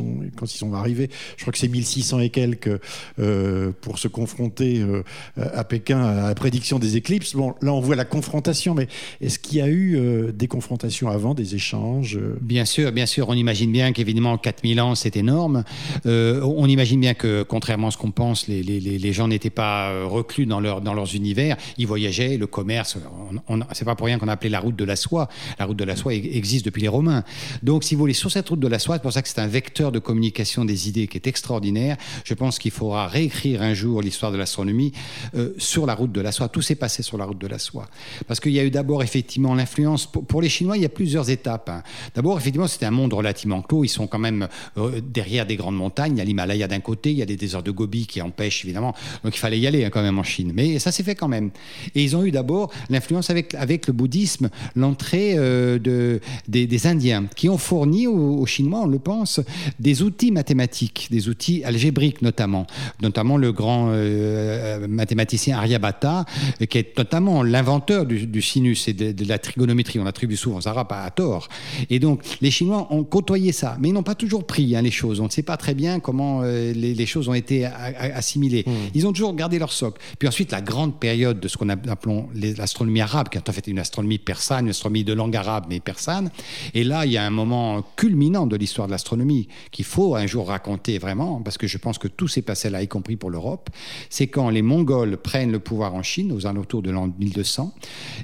sont, 0.48 0.74
arrivés, 0.74 1.08
je 1.36 1.42
crois 1.42 1.52
que 1.52 1.58
c'est 1.58 1.68
1600 1.68 2.18
et 2.20 2.30
quelques 2.30 2.80
pour 3.80 3.98
se 3.98 4.08
confronter 4.08 4.84
à 5.36 5.62
Pékin 5.62 6.02
à 6.02 6.34
prédiction 6.42 6.80
des 6.80 6.96
éclipses. 6.96 7.36
Bon, 7.36 7.54
là, 7.62 7.72
on 7.72 7.78
voit 7.78 7.94
la 7.94 8.04
confrontation, 8.04 8.74
mais 8.74 8.88
est-ce 9.20 9.38
qu'il 9.38 9.58
y 9.58 9.60
a 9.60 9.68
eu 9.68 9.96
euh, 9.96 10.32
des 10.32 10.48
confrontations 10.48 11.08
avant, 11.08 11.34
des 11.34 11.54
échanges 11.54 12.16
euh? 12.16 12.36
Bien 12.40 12.64
sûr, 12.64 12.90
bien 12.90 13.06
sûr. 13.06 13.28
On 13.28 13.34
imagine 13.34 13.70
bien 13.70 13.92
qu'évidemment, 13.92 14.36
4000 14.36 14.80
ans, 14.80 14.96
c'est 14.96 15.16
énorme. 15.16 15.62
Euh, 16.04 16.40
on 16.42 16.66
imagine 16.66 16.98
bien 16.98 17.14
que, 17.14 17.44
contrairement 17.44 17.86
à 17.86 17.90
ce 17.92 17.96
qu'on 17.96 18.10
pense, 18.10 18.48
les, 18.48 19.12
gens 19.12 19.28
n'étaient 19.28 19.50
pas 19.50 20.04
reclus 20.04 20.46
dans, 20.46 20.58
leur, 20.58 20.80
dans 20.80 20.94
leurs 20.94 21.14
univers. 21.14 21.56
Ils 21.78 21.86
voyageaient, 21.86 22.36
le 22.38 22.48
commerce. 22.48 22.98
C'est 23.70 23.84
pas 23.84 23.94
pour 23.94 24.08
rien 24.08 24.18
qu'on 24.18 24.26
a 24.26 24.32
appelé 24.32 24.50
la 24.50 24.58
route 24.58 24.74
de 24.74 24.84
la 24.84 24.96
soie. 24.96 25.28
La 25.60 25.66
route 25.66 25.76
de 25.76 25.84
la 25.84 25.94
soie 25.94 26.12
existe 26.12 26.64
depuis 26.64 26.82
les 26.82 26.88
Romains. 26.88 27.22
Donc, 27.62 27.84
si 27.84 27.94
vous 27.94 28.00
voulez, 28.00 28.14
sur 28.14 28.32
cette 28.32 28.48
route 28.48 28.58
de 28.58 28.66
la 28.66 28.80
soie, 28.80 28.96
c'est 28.96 29.02
pour 29.02 29.12
ça 29.12 29.22
que 29.22 29.28
c'est 29.28 29.38
un 29.38 29.46
vecteur 29.46 29.92
de 29.92 30.00
communication 30.00 30.64
des 30.64 30.88
idées 30.88 31.06
qui 31.06 31.18
est 31.18 31.28
extraordinaire. 31.28 31.96
Je 32.24 32.34
pense 32.34 32.58
qu'il 32.58 32.72
faudra 32.72 33.06
réécrire 33.06 33.62
un 33.62 33.74
jour 33.74 34.02
l'histoire 34.02 34.32
de 34.32 34.38
l'astronomie 34.38 34.90
sur 35.56 35.86
la 35.86 35.94
route 35.94 36.10
de 36.10 36.20
la 36.20 36.31
soie. 36.32 36.48
Tout 36.48 36.62
s'est 36.62 36.74
passé 36.74 37.02
sur 37.02 37.18
la 37.18 37.24
route 37.24 37.38
de 37.38 37.46
la 37.46 37.58
soie. 37.58 37.86
Parce 38.26 38.40
qu'il 38.40 38.52
y 38.52 38.60
a 38.60 38.64
eu 38.64 38.70
d'abord 38.70 39.02
effectivement 39.02 39.54
l'influence. 39.54 40.06
Pour, 40.06 40.42
les 40.42 40.48
Chinois, 40.48 40.76
il 40.76 40.82
y 40.82 40.86
a 40.86 40.90
plusieurs 40.90 41.30
étapes. 41.30 41.68
Hein. 41.68 41.82
D'abord, 42.14 42.38
effectivement, 42.38 42.66
c'était 42.66 42.86
un 42.86 42.90
monde 42.90 43.12
relativement 43.12 43.62
clos. 43.62 43.84
Ils 43.84 43.88
sont 43.88 44.06
quand 44.06 44.18
même 44.18 44.48
euh, 44.76 45.00
derrière 45.00 45.46
des 45.46 45.56
grandes 45.56 45.76
montagnes. 45.76 46.16
Il 46.16 46.18
y 46.18 46.20
a 46.20 46.24
l'Himalaya 46.24 46.68
d'un 46.68 46.80
côté, 46.80 47.10
il 47.10 47.18
y 47.18 47.22
a 47.22 47.26
des 47.26 47.36
déserts 47.36 47.62
de 47.62 47.70
Gobi 47.70 48.06
qui 48.06 48.20
empêchent 48.20 48.64
évidemment. 48.64 48.94
Donc 49.24 49.36
il 49.36 49.38
fallait 49.38 49.58
y 49.58 49.66
aller 49.66 49.84
hein, 49.84 49.90
quand 49.90 50.02
même 50.02 50.18
en 50.18 50.22
Chine. 50.22 50.52
Mais 50.54 50.78
ça 50.78 50.92
s'est 50.92 51.02
fait 51.02 51.14
quand 51.14 51.28
même. 51.28 51.50
Et 51.94 52.02
ils 52.02 52.16
ont 52.16 52.24
eu 52.24 52.30
d'abord 52.30 52.70
l'influence 52.90 53.30
avec, 53.30 53.54
avec 53.54 53.86
le 53.86 53.92
bouddhisme, 53.92 54.48
l'entrée 54.76 55.34
euh, 55.36 55.78
de, 55.78 56.20
des, 56.48 56.86
Indiens, 56.86 57.26
qui 57.36 57.48
ont 57.48 57.58
fourni 57.58 58.06
aux, 58.06 58.44
Chinois, 58.46 58.80
on 58.82 58.86
le 58.86 58.98
pense, 58.98 59.40
des 59.78 60.02
outils 60.02 60.32
mathématiques, 60.32 61.08
des 61.10 61.28
outils 61.28 61.62
algébriques 61.64 62.22
notamment, 62.22 62.66
notamment 63.00 63.36
le 63.36 63.52
grand 63.52 63.90
euh, 63.90 64.86
mathématicien 64.88 65.58
Aryabhata 65.58 66.21
qui 66.68 66.78
est 66.78 66.96
notamment 66.96 67.42
l'inventeur 67.42 68.06
du, 68.06 68.42
sinus 68.42 68.88
et 68.88 68.92
de, 68.92 69.24
la 69.26 69.38
trigonométrie. 69.38 69.98
On 69.98 70.06
attribue 70.06 70.36
souvent 70.36 70.58
aux 70.58 70.68
Arabes 70.68 70.88
à, 70.90 71.10
tort. 71.10 71.48
Et 71.90 71.98
donc, 71.98 72.22
les 72.40 72.50
Chinois 72.50 72.88
ont 72.90 73.04
côtoyé 73.04 73.52
ça, 73.52 73.76
mais 73.80 73.88
ils 73.88 73.92
n'ont 73.92 74.02
pas 74.02 74.14
toujours 74.14 74.46
pris 74.46 74.74
hein, 74.76 74.82
les 74.82 74.90
choses. 74.90 75.20
On 75.20 75.24
ne 75.24 75.30
sait 75.30 75.42
pas 75.42 75.56
très 75.56 75.74
bien 75.74 76.00
comment 76.00 76.40
euh, 76.42 76.72
les, 76.72 77.06
choses 77.06 77.28
ont 77.28 77.34
été 77.34 77.64
assimilées. 77.64 78.64
Hmm. 78.66 78.90
Ils 78.94 79.06
ont 79.06 79.12
toujours 79.12 79.34
gardé 79.34 79.58
leur 79.58 79.72
socle. 79.72 80.00
Puis 80.18 80.28
ensuite, 80.28 80.52
la 80.52 80.60
grande 80.60 80.98
période 80.98 81.40
de 81.40 81.48
ce 81.48 81.56
qu'on 81.56 81.68
appelons 81.68 82.28
l'astronomie 82.34 83.00
arabe, 83.00 83.28
qui 83.28 83.38
est 83.38 83.48
en 83.48 83.52
fait 83.52 83.66
une 83.66 83.78
astronomie 83.78 84.18
persane, 84.18 84.64
une 84.64 84.70
astronomie 84.70 85.04
de 85.04 85.12
langue 85.12 85.36
arabe, 85.36 85.66
mais 85.68 85.80
persane. 85.80 86.30
Et 86.74 86.84
là, 86.84 87.06
il 87.06 87.12
y 87.12 87.16
a 87.16 87.24
un 87.24 87.30
moment 87.30 87.82
culminant 87.96 88.46
de 88.46 88.56
l'histoire 88.56 88.86
de 88.86 88.92
l'astronomie 88.92 89.48
qu'il 89.70 89.84
faut 89.84 90.14
un 90.14 90.26
jour 90.26 90.48
raconter 90.48 90.98
vraiment, 90.98 91.40
parce 91.42 91.58
que 91.58 91.66
je 91.66 91.78
pense 91.78 91.98
que 91.98 92.08
tout 92.08 92.28
s'est 92.28 92.42
passé 92.42 92.70
là, 92.70 92.82
y 92.82 92.88
compris 92.88 93.16
pour 93.16 93.30
l'Europe. 93.30 93.70
C'est 94.10 94.26
quand 94.26 94.50
les 94.50 94.62
Mongols 94.62 95.16
prennent 95.16 95.52
le 95.52 95.58
pouvoir 95.58 95.94
en 95.94 96.02
Chine 96.02 96.11
Chine, 96.12 96.32
aux 96.32 96.46
alentours 96.46 96.82
de 96.82 96.90
l'an 96.90 97.08
1200, 97.18 97.72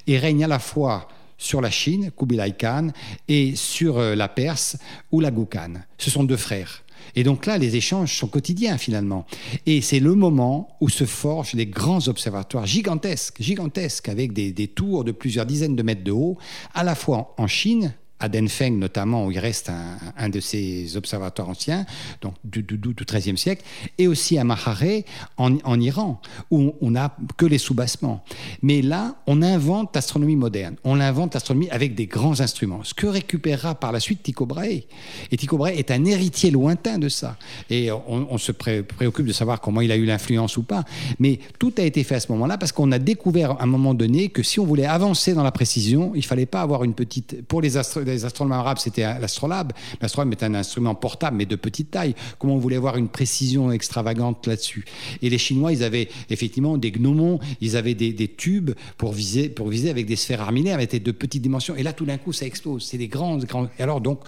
et 0.06 0.18
règne 0.18 0.44
à 0.44 0.48
la 0.48 0.58
fois 0.58 1.08
sur 1.38 1.62
la 1.62 1.70
Chine, 1.70 2.10
Kubilai 2.14 2.52
Khan, 2.52 2.88
et 3.28 3.54
sur 3.56 3.96
euh, 3.96 4.14
la 4.14 4.28
Perse, 4.28 4.76
Hulagu 5.10 5.46
Khan. 5.46 5.74
Ce 5.96 6.10
sont 6.10 6.24
deux 6.24 6.36
frères. 6.36 6.82
Et 7.14 7.22
donc 7.22 7.46
là, 7.46 7.56
les 7.56 7.76
échanges 7.76 8.14
sont 8.14 8.26
quotidiens 8.26 8.76
finalement. 8.76 9.24
Et 9.64 9.80
c'est 9.80 10.00
le 10.00 10.14
moment 10.14 10.76
où 10.82 10.90
se 10.90 11.04
forgent 11.04 11.54
des 11.54 11.66
grands 11.66 12.06
observatoires 12.08 12.66
gigantesques, 12.66 13.40
gigantesques, 13.40 14.10
avec 14.10 14.34
des, 14.34 14.68
tours 14.68 15.04
de 15.04 15.12
plusieurs 15.12 15.46
dizaines 15.46 15.76
de 15.76 15.82
mètres 15.82 16.04
de 16.04 16.12
haut, 16.12 16.36
à 16.74 16.84
la 16.84 16.94
fois 16.94 17.34
en 17.38 17.46
Chine, 17.46 17.94
à 18.20 18.28
Denfeng 18.28 18.72
notamment, 18.78 19.26
où 19.26 19.30
il 19.30 19.38
reste 19.38 19.70
un, 20.16 20.28
de 20.28 20.40
ces 20.40 20.96
observatoires 20.96 21.48
anciens, 21.48 21.86
donc 22.20 22.34
du, 22.44 22.62
XIIIe 22.62 23.38
siècle, 23.38 23.64
et 23.98 24.06
aussi 24.08 24.38
à 24.38 24.44
Mahare 24.44 25.02
en, 25.36 25.80
Iran, 25.80 26.20
où 26.50 26.74
on 26.80 26.90
n'a 26.92 27.16
que 27.36 27.46
les 27.46 27.58
soubassements. 27.58 28.24
Mais 28.62 28.82
là, 28.82 29.16
on 29.26 29.42
invente 29.42 29.94
l'astronomie 29.94 30.36
moderne. 30.36 30.76
On 30.84 31.00
invente 31.00 31.34
l'astronomie 31.34 31.70
avec 31.70 31.94
des 31.94 32.06
grands 32.06 32.40
instruments. 32.40 32.82
Ce 32.82 32.94
que 32.94 33.06
récupérera 33.06 33.74
par 33.74 33.92
la 33.92 34.00
suite 34.00 34.22
Tycho 34.22 34.46
Brahe? 34.46 34.82
Et 35.30 35.36
Tycho 35.36 35.56
Brahe 35.56 35.74
est 35.74 35.90
un 35.90 36.04
héritier 36.04 36.50
lointain 36.50 36.98
de 36.98 37.08
ça. 37.08 37.36
Et 37.70 37.90
on, 37.92 38.38
se 38.38 38.52
préoccupe 38.52 39.26
de 39.26 39.32
savoir 39.32 39.60
comment 39.60 39.80
il 39.80 39.92
a 39.92 39.96
eu 39.96 40.04
l'influence 40.04 40.56
ou 40.56 40.62
pas. 40.62 40.84
Mais 41.18 41.38
tout 41.58 41.72
a 41.78 41.82
été 41.82 42.02
fait 42.04 42.16
à 42.16 42.20
ce 42.20 42.30
moment-là 42.32 42.58
parce 42.58 42.72
qu'on 42.72 42.92
a 42.92 42.98
découvert 42.98 43.52
à 43.52 43.62
un 43.62 43.66
moment 43.66 43.94
donné 43.94 44.28
que 44.28 44.42
si 44.42 44.60
on 44.60 44.64
voulait 44.64 44.86
avancer 44.86 45.34
dans 45.34 45.42
la 45.42 45.52
précision, 45.52 46.12
il 46.14 46.24
fallait 46.24 46.46
pas 46.46 46.62
avoir 46.62 46.84
une 46.84 46.94
petite... 46.94 47.42
Pour 47.46 47.60
les 47.60 47.76
les 48.12 48.24
astronomes 48.24 48.52
arabes, 48.52 48.78
c'était 48.78 49.02
l'astrolabe. 49.02 49.72
L'astrolabe 50.00 50.32
est 50.32 50.42
un 50.42 50.54
instrument 50.54 50.94
portable, 50.94 51.36
mais 51.36 51.46
de 51.46 51.56
petite 51.56 51.90
taille. 51.90 52.14
Comment 52.38 52.54
on 52.54 52.58
voulait 52.58 52.76
avoir 52.76 52.96
une 52.96 53.08
précision 53.08 53.70
extravagante 53.72 54.46
là-dessus? 54.46 54.84
Et 55.22 55.30
les 55.30 55.38
Chinois, 55.38 55.72
ils 55.72 55.82
avaient 55.82 56.08
effectivement 56.30 56.78
des 56.78 56.90
gnomons, 56.90 57.38
ils 57.60 57.76
avaient 57.76 57.94
des, 57.94 58.28
tubes 58.28 58.72
pour 58.96 59.12
viser, 59.12 59.48
pour 59.48 59.68
viser 59.68 59.90
avec 59.90 60.06
des 60.06 60.16
sphères 60.16 60.40
armillaires, 60.40 60.76
mais 60.76 60.84
étaient 60.84 61.00
de 61.00 61.12
petites 61.12 61.42
dimensions. 61.42 61.76
Et 61.76 61.82
là, 61.82 61.92
tout 61.92 62.04
d'un 62.04 62.18
coup, 62.18 62.32
ça 62.32 62.46
explose. 62.46 62.84
C'est 62.84 62.98
des 62.98 63.08
grands, 63.08 63.38
grands. 63.38 63.68
Et 63.78 63.82
alors, 63.82 64.00
donc, 64.00 64.20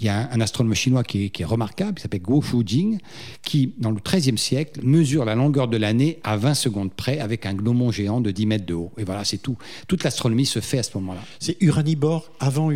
il 0.00 0.06
y 0.06 0.08
a 0.08 0.28
un, 0.32 0.40
astronome 0.40 0.74
chinois 0.74 1.04
qui 1.04 1.30
est, 1.38 1.44
remarquable, 1.44 1.94
qui 1.94 2.02
s'appelle 2.02 2.20
Guo 2.20 2.42
Shujing, 2.42 2.98
qui, 3.42 3.74
dans 3.78 3.92
le 3.92 4.00
XIIIe 4.04 4.36
siècle, 4.36 4.80
mesure 4.82 5.24
la 5.24 5.36
longueur 5.36 5.68
de 5.68 5.76
l'année 5.76 6.18
à 6.24 6.36
20 6.36 6.54
secondes 6.54 6.92
près 6.92 7.20
avec 7.20 7.46
un 7.46 7.54
gnomon 7.54 7.92
géant 7.92 8.20
de 8.20 8.30
10 8.30 8.46
mètres 8.46 8.66
de 8.66 8.74
haut. 8.74 8.92
Et 8.98 9.04
voilà, 9.04 9.24
c'est 9.24 9.38
tout. 9.38 9.56
Toute 9.86 10.02
l'astronomie 10.02 10.46
se 10.46 10.58
fait 10.58 10.78
à 10.78 10.82
ce 10.82 10.90
moment-là. 10.96 11.20
C'est 11.38 11.56
Uraniborg 11.60 12.24
avant 12.40 12.70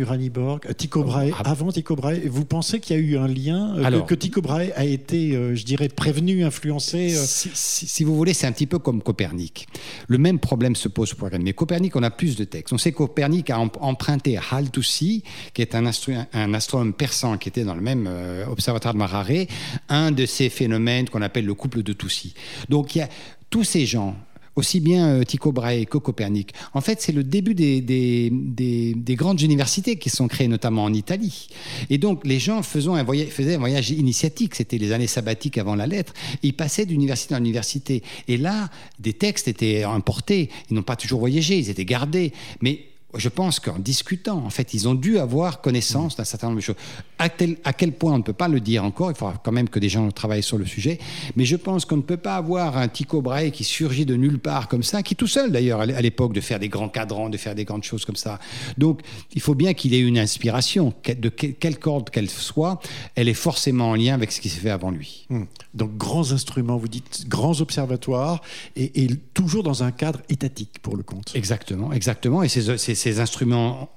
Tycho 0.77 1.03
Brahe 1.03 1.31
ah. 1.37 1.49
avant 1.49 1.71
Tycho 1.71 1.95
Brahe. 1.95 2.19
Vous 2.27 2.45
pensez 2.45 2.79
qu'il 2.79 2.95
y 2.95 2.99
a 2.99 3.01
eu 3.01 3.17
un 3.17 3.27
lien, 3.27 3.75
euh, 3.77 4.01
que, 4.01 4.15
Tycho 4.15 4.41
Brahe 4.41 4.71
a 4.75 4.85
été, 4.85 5.35
euh, 5.35 5.55
je 5.55 5.63
dirais, 5.63 5.89
prévenu, 5.89 6.43
influencé 6.43 7.15
euh 7.15 7.23
si, 7.25 8.03
vous 8.03 8.15
voulez, 8.15 8.33
c'est 8.33 8.47
un 8.47 8.51
petit 8.51 8.67
peu 8.67 8.79
comme 8.79 9.01
Copernic. 9.01 9.67
Le 10.07 10.17
même 10.17 10.39
problème 10.39 10.75
se 10.75 10.87
pose 10.87 11.13
pour 11.13 11.27
Copernic. 11.27 11.45
Mais 11.45 11.53
Copernic, 11.53 11.95
on 11.95 12.03
a 12.03 12.11
plus 12.11 12.35
de 12.35 12.43
textes. 12.43 12.73
On 12.73 12.77
sait 12.77 12.91
que 12.91 12.97
Copernic 12.97 13.49
a 13.49 13.59
emprunté 13.59 14.37
Haltusi, 14.51 15.23
qui 15.53 15.61
est 15.61 15.75
un, 15.75 15.85
un 16.33 16.53
astronome 16.53 16.93
qui 17.39 17.49
était 17.49 17.63
dans 17.63 17.75
le 17.75 17.81
même 17.81 18.07
euh, 18.07 18.45
observatoire 18.47 18.93
de 18.93 18.99
Mararé, 18.99 19.47
un 19.89 20.11
de 20.11 20.25
ces 20.25 20.49
phénomènes 20.49 21.09
qu'on 21.09 21.21
appelle 21.21 21.45
le 21.45 21.53
couple 21.53 21.83
de 21.83 21.93
Toussy. 21.93 22.33
Donc 22.69 22.95
il 22.95 22.99
y 22.99 23.01
a 23.01 23.09
tous 23.49 23.63
ces 23.63 23.85
gens, 23.85 24.15
aussi 24.59 24.79
bien 24.79 25.07
euh, 25.07 25.23
Tycho 25.23 25.51
Brahe 25.51 25.85
que 25.85 25.97
Copernic. 25.97 26.53
En 26.73 26.81
fait, 26.81 27.01
c'est 27.01 27.11
le 27.11 27.23
début 27.23 27.55
des, 27.55 27.81
des, 27.81 29.15
grandes 29.15 29.41
universités 29.41 29.97
qui 29.97 30.09
sont 30.09 30.27
créées, 30.27 30.47
notamment 30.47 30.83
en 30.83 30.93
Italie. 30.93 31.47
Et 31.89 31.97
donc, 31.97 32.25
les 32.25 32.39
gens 32.39 32.61
un 32.93 33.03
voyage, 33.03 33.29
faisaient 33.29 33.55
un 33.55 33.59
voyage 33.59 33.89
initiatique, 33.91 34.55
c'était 34.55 34.77
les 34.77 34.91
années 34.91 35.07
sabbatiques 35.07 35.57
avant 35.57 35.75
la 35.75 35.87
lettre. 35.87 36.13
Ils 36.43 36.53
passaient 36.53 36.85
d'université 36.85 37.35
en 37.35 37.39
université. 37.39 38.03
Et 38.27 38.37
là, 38.37 38.69
des 38.99 39.13
textes 39.13 39.47
étaient 39.47 39.83
importés. 39.83 40.49
Ils 40.69 40.75
n'ont 40.75 40.83
pas 40.83 40.95
toujours 40.95 41.19
voyagé, 41.19 41.57
ils 41.57 41.69
étaient 41.69 41.85
gardés. 41.85 42.33
Mais 42.61 42.85
je 43.15 43.29
pense 43.29 43.59
qu'en 43.59 43.79
discutant, 43.79 44.37
en 44.45 44.49
fait, 44.49 44.73
ils 44.73 44.87
ont 44.87 44.93
dû 44.93 45.17
avoir 45.17 45.61
connaissance 45.61 46.15
d'un 46.15 46.23
certain 46.23 46.47
nombre 46.47 46.59
de 46.59 46.63
choses. 46.63 46.75
À, 47.17 47.29
quel 47.29 47.91
point 47.93 48.13
on 48.13 48.19
ne 48.19 48.23
peut 48.23 48.33
pas 48.33 48.47
le 48.47 48.59
dire 48.59 48.83
encore, 48.83 49.09
il 49.11 49.17
faudra 49.17 49.35
quand 49.43 49.51
même 49.51 49.67
que 49.67 49.79
des 49.79 49.89
gens 49.89 50.09
travaillent 50.11 50.43
sur 50.43 50.57
le 50.57 50.65
sujet, 50.65 50.99
mais 51.35 51.45
je 51.45 51.55
pense 51.55 51.85
qu'on 51.85 51.97
ne 51.97 52.03
peut 52.03 52.17
pas 52.17 52.35
avoir 52.35 52.77
un 52.77 52.87
Tycho 52.87 53.21
Brahe 53.21 53.51
qui 53.51 53.63
surgit 53.63 54.05
de 54.05 54.15
nulle 54.15 54.39
part 54.39 54.67
comme 54.67 54.83
ça, 54.83 55.01
qui 55.01 55.15
tout 55.15 55.27
seul 55.27 55.51
d'ailleurs 55.51 55.81
à 55.81 56.01
l'époque 56.01 56.33
de 56.33 56.41
faire 56.41 56.59
des 56.59 56.69
grands 56.69 56.89
cadrans, 56.89 57.29
de 57.29 57.37
faire 57.37 57.55
des 57.55 57.65
grandes 57.65 57.83
choses 57.83 58.05
comme 58.05 58.15
ça. 58.15 58.39
Donc 58.77 59.01
il 59.33 59.41
faut 59.41 59.55
bien 59.55 59.73
qu'il 59.73 59.93
ait 59.93 59.99
une 59.99 60.19
inspiration, 60.19 60.93
de 61.05 61.29
quelle 61.29 61.79
corde 61.79 62.09
qu'elle 62.11 62.29
soit, 62.29 62.79
elle 63.15 63.27
est 63.27 63.33
forcément 63.33 63.89
en 63.89 63.95
lien 63.95 64.13
avec 64.13 64.31
ce 64.31 64.39
qui 64.39 64.49
s'est 64.49 64.61
fait 64.61 64.69
avant 64.69 64.91
lui. 64.91 65.25
Hmm. 65.29 65.43
Donc 65.79 65.97
grands 65.97 66.33
instruments, 66.33 66.77
vous 66.77 66.89
dites 66.89 67.27
grands 67.27 67.61
observatoires, 67.61 68.41
et, 68.75 69.07
toujours 69.33 69.63
dans 69.63 69.83
un 69.83 69.91
cadre 69.91 70.19
étatique 70.29 70.79
pour 70.81 70.97
le 70.97 71.03
compte. 71.03 71.31
Exactement, 71.33 71.93
exactement. 71.93 72.43
Et 72.43 72.49
ces, 72.49 72.77
ces, 72.77 73.19
instruments 73.19 73.89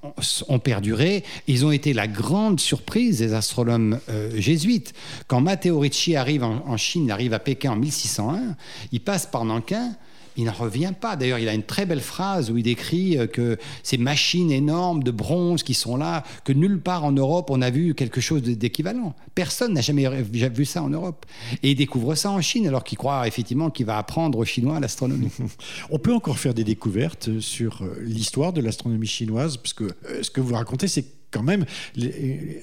ont 0.48 0.58
perduré. 0.60 1.24
Ils 1.48 1.66
ont 1.66 1.72
été 1.72 1.92
la 1.92 2.06
grande 2.06 2.60
surprise 2.60 3.18
des 3.18 3.34
astronomes 3.34 3.98
euh, 4.08 4.30
jésuites. 4.36 4.94
Quand 5.26 5.40
Matteo 5.40 5.78
Ricci 5.80 6.14
arrive 6.14 6.44
en, 6.44 6.76
Chine, 6.76 7.10
arrive 7.10 7.34
à 7.34 7.40
Pékin 7.40 7.72
en 7.72 7.76
1601, 7.76 8.56
il 8.92 9.00
passe 9.00 9.26
par 9.26 9.44
Nankin 9.44 9.96
il 10.36 10.44
n'en 10.44 10.52
revient 10.52 10.92
pas. 10.98 11.16
D'ailleurs, 11.16 11.38
il 11.38 11.48
a 11.48 11.54
une 11.54 11.62
très 11.62 11.86
belle 11.86 12.00
phrase 12.00 12.50
où 12.50 12.56
il 12.56 12.62
décrit 12.62 13.18
euh, 13.18 13.26
que 13.26 13.58
ces 13.82 13.98
machines 13.98 14.50
énormes 14.50 15.02
de 15.02 15.10
bronze 15.10 15.62
qui 15.62 15.74
sont 15.74 15.96
là, 15.96 16.24
que 16.44 16.52
nulle 16.52 16.80
part 16.80 17.04
en 17.04 17.12
Europe 17.12 17.50
on 17.50 17.62
a 17.62 17.70
vu 17.70 17.94
quelque 17.94 18.20
chose 18.20 18.42
d'équivalent. 18.42 19.14
Personne 19.34 19.74
n'a 19.74 19.80
jamais 19.80 20.06
vu 20.22 20.64
ça 20.64 20.82
en 20.82 20.90
Europe. 20.90 21.26
Et 21.62 21.72
il 21.72 21.74
découvre 21.74 22.14
ça 22.14 22.30
en 22.30 22.40
Chine 22.40 22.66
alors 22.66 22.84
qu'il 22.84 22.98
croit 22.98 23.26
effectivement 23.26 23.70
qu'il 23.70 23.86
va 23.86 23.98
apprendre 23.98 24.38
aux 24.38 24.44
Chinois 24.44 24.80
l'astronomie. 24.80 25.30
on 25.90 25.98
peut 25.98 26.14
encore 26.14 26.38
faire 26.38 26.54
des 26.54 26.64
découvertes 26.64 27.40
sur 27.40 27.82
euh, 27.82 27.96
l'histoire 28.00 28.52
de 28.52 28.60
l'astronomie 28.60 29.06
chinoise, 29.06 29.56
parce 29.56 29.72
que 29.72 29.84
euh, 29.84 30.22
ce 30.22 30.30
que 30.30 30.40
vous 30.40 30.54
racontez, 30.54 30.88
c'est 30.88 31.21
quand 31.32 31.42
même, 31.42 31.64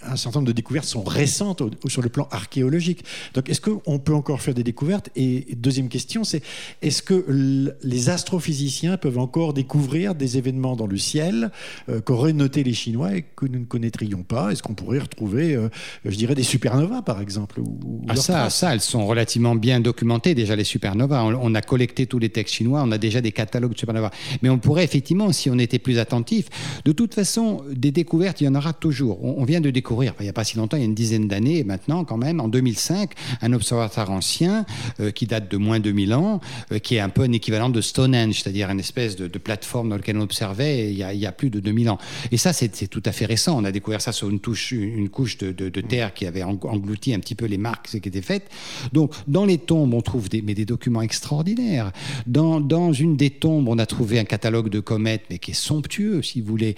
un 0.03 0.15
certain 0.15 0.39
nombre 0.39 0.47
de 0.47 0.53
découvertes 0.53 0.85
sont 0.85 1.03
récentes 1.03 1.61
sur 1.88 2.01
le 2.01 2.09
plan 2.09 2.27
archéologique. 2.31 3.03
Donc, 3.33 3.49
est-ce 3.49 3.61
qu'on 3.61 3.99
peut 3.99 4.13
encore 4.13 4.41
faire 4.41 4.53
des 4.53 4.63
découvertes? 4.63 5.09
Et 5.15 5.47
deuxième 5.55 5.89
question, 5.89 6.23
c'est 6.23 6.41
est-ce 6.81 7.01
que 7.01 7.75
les 7.83 8.09
astrophysiciens 8.09 8.97
peuvent 8.97 9.17
encore 9.17 9.53
découvrir 9.53 10.15
des 10.15 10.38
événements 10.38 10.75
dans 10.75 10.88
le 10.88 10.97
ciel 10.97 11.51
euh, 11.89 11.99
qu'auraient 12.01 12.33
noté 12.33 12.63
les 12.63 12.73
Chinois 12.73 13.15
et 13.15 13.25
que 13.35 13.45
nous 13.45 13.59
ne 13.59 13.65
connaîtrions 13.65 14.23
pas? 14.23 14.51
Est-ce 14.51 14.63
qu'on 14.63 14.75
pourrait 14.75 14.99
retrouver, 14.99 15.55
euh, 15.55 15.69
je 16.05 16.15
dirais, 16.15 16.35
des 16.35 16.43
supernovas, 16.43 17.01
par 17.01 17.21
exemple 17.21 17.61
ah, 18.07 18.15
ça, 18.15 18.49
ça, 18.49 18.73
elles 18.73 18.81
sont 18.81 19.05
relativement 19.05 19.55
bien 19.55 19.79
documentées 19.79 20.35
déjà, 20.35 20.55
les 20.55 20.63
supernovas. 20.63 21.23
On, 21.23 21.33
on, 21.41 21.55
a 21.55 21.61
collecté 21.61 22.05
tous 22.05 22.19
les 22.19 22.29
textes 22.29 22.55
chinois, 22.55 22.83
on 22.85 22.91
a 22.91 22.97
déjà 22.97 23.21
des 23.21 23.31
catalogues 23.31 23.73
de 23.73 23.77
supernovas. 23.79 24.11
Mais 24.41 24.49
on 24.49 24.59
pourrait 24.59 24.83
effectivement, 24.83 25.31
si 25.31 25.49
on 25.49 25.57
était 25.57 25.79
plus 25.79 25.99
attentif, 25.99 26.49
de 26.85 26.91
toute 26.91 27.13
façon, 27.13 27.63
des 27.71 27.91
découvertes, 27.91 28.41
il 28.41 28.45
y 28.45 28.47
en 28.47 28.55
a 28.55 28.58
toujours. 28.79 29.23
On, 29.23 29.43
vient 29.43 29.61
de 29.61 29.69
découvrir, 29.69 30.13
il 30.19 30.23
n'y 30.23 30.29
a 30.29 30.33
pas 30.33 30.43
si 30.43 30.57
longtemps, 30.57 30.77
il 30.77 30.81
y 30.81 30.83
a 30.83 30.85
une 30.85 30.95
dizaine 30.95 31.27
d'années 31.27 31.63
maintenant 31.63 32.03
quand 32.03 32.17
même, 32.17 32.39
en 32.39 32.47
2005, 32.47 33.11
un 33.41 33.53
observatoire 33.53 34.11
ancien 34.11 34.65
euh, 34.99 35.11
qui 35.11 35.25
date 35.25 35.49
de 35.49 35.57
moins 35.57 35.79
de 35.79 35.85
2000 35.85 36.13
ans, 36.13 36.39
euh, 36.71 36.79
qui 36.79 36.95
est 36.95 36.99
un 36.99 37.09
peu 37.09 37.23
un 37.23 37.31
équivalent 37.31 37.69
de 37.69 37.81
Stonehenge, 37.81 38.41
c'est-à-dire 38.41 38.69
une 38.69 38.79
espèce 38.79 39.15
de, 39.15 39.27
plateforme 39.39 39.89
dans 39.89 39.95
laquelle 39.95 40.17
on 40.17 40.21
observait 40.21 40.91
il 40.91 40.97
y, 40.97 41.25
a, 41.25 41.31
plus 41.31 41.49
de 41.49 41.59
2000 41.59 41.89
ans. 41.89 41.97
Et 42.31 42.37
ça, 42.37 42.51
c'est 42.51 42.87
tout 42.87 43.01
à 43.05 43.11
fait 43.13 43.25
récent. 43.25 43.57
On 43.57 43.63
a 43.63 43.71
découvert 43.71 44.01
ça 44.01 44.11
sur 44.11 44.29
une, 44.29 44.39
touche, 44.39 44.71
une 44.71 45.09
couche 45.09 45.37
de, 45.37 45.81
terre 45.81 46.13
qui 46.13 46.25
avait 46.25 46.43
englouti 46.43 47.13
un 47.13 47.19
petit 47.19 47.35
peu 47.35 47.45
les 47.45 47.57
marques 47.57 47.87
qui 47.87 47.97
étaient 47.97 48.21
faites. 48.21 48.49
Donc, 48.91 49.13
dans 49.27 49.45
les 49.45 49.57
tombes, 49.57 49.93
on 49.93 50.01
trouve 50.01 50.27
des, 50.27 50.41
mais 50.41 50.53
des 50.53 50.65
documents 50.65 51.01
extraordinaires. 51.01 51.91
Dans, 52.27 52.59
dans 52.59 52.91
une 52.91 53.15
des 53.15 53.29
tombes, 53.29 53.69
on 53.69 53.77
a 53.77 53.85
trouvé 53.85 54.19
un 54.19 54.25
catalogue 54.25 54.69
de 54.69 54.81
comètes, 54.81 55.23
mais 55.29 55.39
qui 55.39 55.51
est 55.51 55.53
somptueux, 55.53 56.21
si 56.21 56.41
vous 56.41 56.47
voulez, 56.47 56.75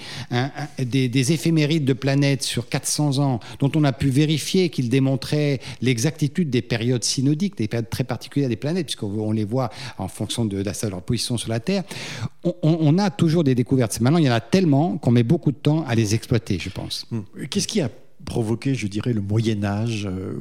des, 0.77 1.09
des 1.09 1.31
éphémérides 1.31 1.70
de 1.79 1.93
planètes 1.93 2.43
sur 2.43 2.69
400 2.69 3.19
ans, 3.19 3.39
dont 3.59 3.71
on 3.75 3.83
a 3.83 3.93
pu 3.93 4.09
vérifier 4.09 4.69
qu'ils 4.69 4.89
démontraient 4.89 5.59
l'exactitude 5.81 6.49
des 6.49 6.61
périodes 6.61 7.03
synodiques, 7.03 7.57
des 7.57 7.67
périodes 7.67 7.89
très 7.89 8.03
particulières 8.03 8.49
des 8.49 8.55
planètes, 8.55 8.87
puisqu'on 8.87 9.31
les 9.31 9.45
voit 9.45 9.69
en 9.97 10.07
fonction 10.07 10.45
de, 10.45 10.63
leur 10.89 11.01
position 11.01 11.37
sur 11.37 11.49
la 11.49 11.59
Terre, 11.59 11.83
on, 12.43 12.97
a 12.97 13.09
toujours 13.09 13.43
des 13.43 13.55
découvertes. 13.55 13.99
Maintenant, 14.01 14.17
il 14.17 14.25
y 14.25 14.29
en 14.29 14.33
a 14.33 14.41
tellement 14.41 14.97
qu'on 14.97 15.11
met 15.11 15.23
beaucoup 15.23 15.51
de 15.51 15.57
temps 15.57 15.85
à 15.85 15.95
les 15.95 16.15
exploiter, 16.15 16.57
je 16.59 16.69
pense. 16.69 17.05
Hmm. 17.11 17.21
Qu'est-ce 17.49 17.67
qui 17.67 17.81
a 17.81 17.89
provoqué, 18.25 18.75
je 18.75 18.87
dirais, 18.87 19.13
le 19.13 19.21
Moyen 19.21 19.63
Âge, 19.63 20.05
euh, 20.05 20.33